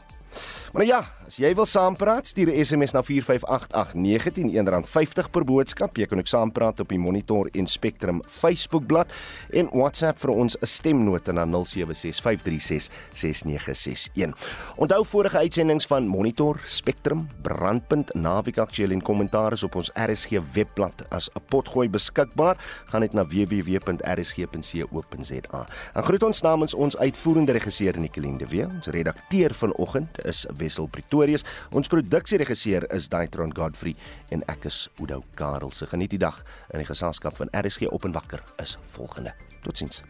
[0.71, 5.97] Maar ja, as jy wil saampraat, stuur 'n SMS na 4588919 R50 per boodskap.
[5.97, 9.13] Jy kan ook saampraat op die Monitor en Spectrum Facebookblad
[9.49, 14.33] en WhatsApp vir ons 'n stemnota na 0765366961.
[14.75, 20.29] Onthou vorige uitsendings van Monitor, Spectrum, Brandpunt, Naweek Aktueel en kommentaar is op ons RSG
[20.53, 22.57] webblad as 'n potgooi beskikbaar.
[22.85, 25.67] Gaan net na www.rsg.co.za.
[25.93, 28.69] En groet ons namens ons uitvoerende regisseur Nicoline de Wet.
[28.75, 31.45] Ons redakteur vanoggend is Wessel Pretorius.
[31.75, 33.95] Ons produksieregisseur is Daitron Godfrey
[34.31, 35.73] en ek is Udo Karel.
[35.75, 39.35] Se geniet die dag in die geselskap van RSG op en wakker is volgende.
[39.65, 40.01] Totsiens.